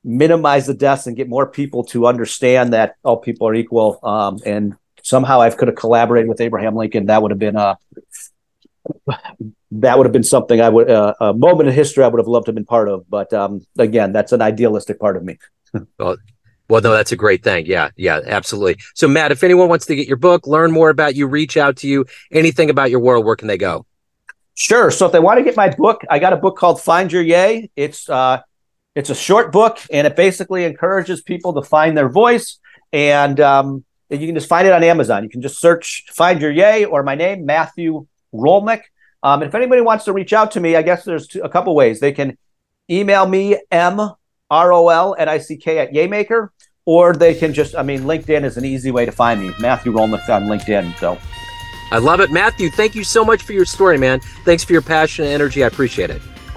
minimize 0.05 0.67
the 0.67 0.75
deaths 0.75 1.07
and 1.07 1.17
get 1.17 1.29
more 1.29 1.47
people 1.47 1.85
to 1.85 2.07
understand 2.07 2.73
that 2.73 2.97
all 3.03 3.17
people 3.17 3.49
are 3.49 3.55
equal, 3.55 3.99
um, 4.03 4.38
and 4.45 4.77
somehow 5.03 5.40
I 5.40 5.51
could 5.51 5.69
have 5.69 5.77
collaborated 5.77 6.29
with 6.29 6.40
Abraham 6.40 6.77
Lincoln, 6.77 7.07
that 7.07 7.23
would 7.23 7.31
have 7.31 7.38
been 7.38 7.57
a 7.57 7.79
that 9.71 9.97
would 9.97 10.07
have 10.07 10.12
been 10.12 10.23
something 10.23 10.61
I 10.61 10.69
would 10.69 10.90
uh, 10.90 11.14
a 11.21 11.35
moment 11.35 11.69
in 11.69 11.75
history 11.75 12.05
I 12.05 12.09
would 12.09 12.21
have 12.21 12.29
loved 12.29 12.47
to 12.47 12.51
have 12.51 12.55
been 12.55 12.64
part 12.64 12.88
of. 12.88 13.09
But 13.09 13.33
um, 13.33 13.67
again, 13.79 14.12
that's 14.12 14.33
an 14.33 14.43
idealistic 14.43 15.01
part 15.01 15.17
of 15.17 15.25
me. 15.25 15.38
well, 15.99 16.17
well, 16.69 16.81
no, 16.81 16.93
that's 16.93 17.12
a 17.12 17.17
great 17.17 17.43
thing. 17.43 17.67
Yeah, 17.67 17.90
yeah, 17.97 18.21
absolutely. 18.25 18.77
So, 18.95 19.09
Matt, 19.09 19.33
if 19.33 19.43
anyone 19.43 19.69
wants 19.69 19.87
to 19.87 19.97
get 19.97 20.07
your 20.07 20.17
book, 20.17 20.47
learn 20.47 20.71
more 20.71 20.90
about 20.90 21.14
you, 21.14 21.27
reach 21.27 21.57
out 21.57 21.77
to 21.79 21.88
you, 21.88 22.07
anything 22.31 22.71
about 22.71 22.90
your 22.90 23.01
world, 23.01 23.25
where 23.25 23.37
can 23.37 23.49
they 23.49 23.59
go? 23.59 23.85
Sure. 24.55 24.90
So, 24.90 25.07
if 25.07 25.12
they 25.12 25.19
want 25.19 25.38
to 25.38 25.45
get 25.45 25.57
my 25.57 25.69
book, 25.71 26.03
I 26.09 26.19
got 26.19 26.33
a 26.33 26.37
book 26.37 26.57
called 26.57 26.81
Find 26.81 27.12
Your 27.12 27.23
Yay. 27.23 27.71
It's 27.77 28.09
uh, 28.09 28.40
it's 28.95 29.11
a 29.11 29.15
short 29.15 29.53
book, 29.53 29.79
and 29.91 30.07
it 30.07 30.17
basically 30.17 30.65
encourages 30.65 31.23
people 31.23 31.55
to 31.55 31.63
find 31.63 31.97
their 31.97 32.09
voice. 32.09 32.59
And 32.93 33.41
um, 33.41 33.85
you 34.09 34.27
can 34.27 34.35
just 34.35 34.49
find 34.49 34.67
it 34.67 34.73
on 34.73 34.85
Amazon. 34.85 35.25
You 35.25 35.31
can 35.31 35.43
just 35.43 35.61
search 35.61 36.05
"Find 36.13 36.41
Your 36.41 36.53
Yay" 36.53 36.85
or 36.85 37.03
my 37.03 37.15
name, 37.15 37.45
Matthew 37.45 38.07
Rolnick. 38.33 38.83
Um, 39.23 39.43
if 39.43 39.55
anybody 39.55 39.81
wants 39.81 40.05
to 40.05 40.13
reach 40.13 40.33
out 40.33 40.53
to 40.53 40.61
me, 40.61 40.77
I 40.77 40.83
guess 40.83 41.05
there's 41.05 41.35
a 41.37 41.49
couple 41.49 41.75
ways. 41.75 41.99
They 41.99 42.13
can 42.13 42.37
email 42.91 43.27
me 43.27 43.59
m 43.71 44.01
R 44.51 44.73
O 44.73 44.89
L 44.89 45.17
N 45.19 45.29
I 45.29 45.39
C 45.39 45.57
K 45.57 45.79
at 45.79 45.93
Yaymaker, 45.93 46.51
or 46.85 47.15
they 47.15 47.35
can 47.35 47.55
just, 47.55 47.75
I 47.75 47.83
mean, 47.83 48.03
LinkedIn 48.03 48.45
is 48.45 48.57
an 48.57 48.65
easy 48.65 48.91
way 48.91 49.07
to 49.07 49.13
find 49.13 49.41
me. 49.41 49.53
Matthew 49.59 49.93
Rolnick 49.93 50.29
on 50.29 50.45
LinkedIn. 50.45 50.99
So 50.99 51.19
I 51.91 51.99
love 51.99 52.21
it. 52.21 52.31
Matthew, 52.31 52.71
thank 52.71 52.95
you 52.95 53.03
so 53.03 53.25
much 53.25 53.43
for 53.43 53.55
your 53.55 53.65
story, 53.65 53.99
man. 53.99 54.21
Thanks 54.45 54.63
for 54.63 54.73
your 54.73 54.83
passion 54.83 55.25
and 55.25 55.33
energy. 55.33 55.65
I 55.65 55.69
appreciate 55.69 56.11
it. 56.11 56.21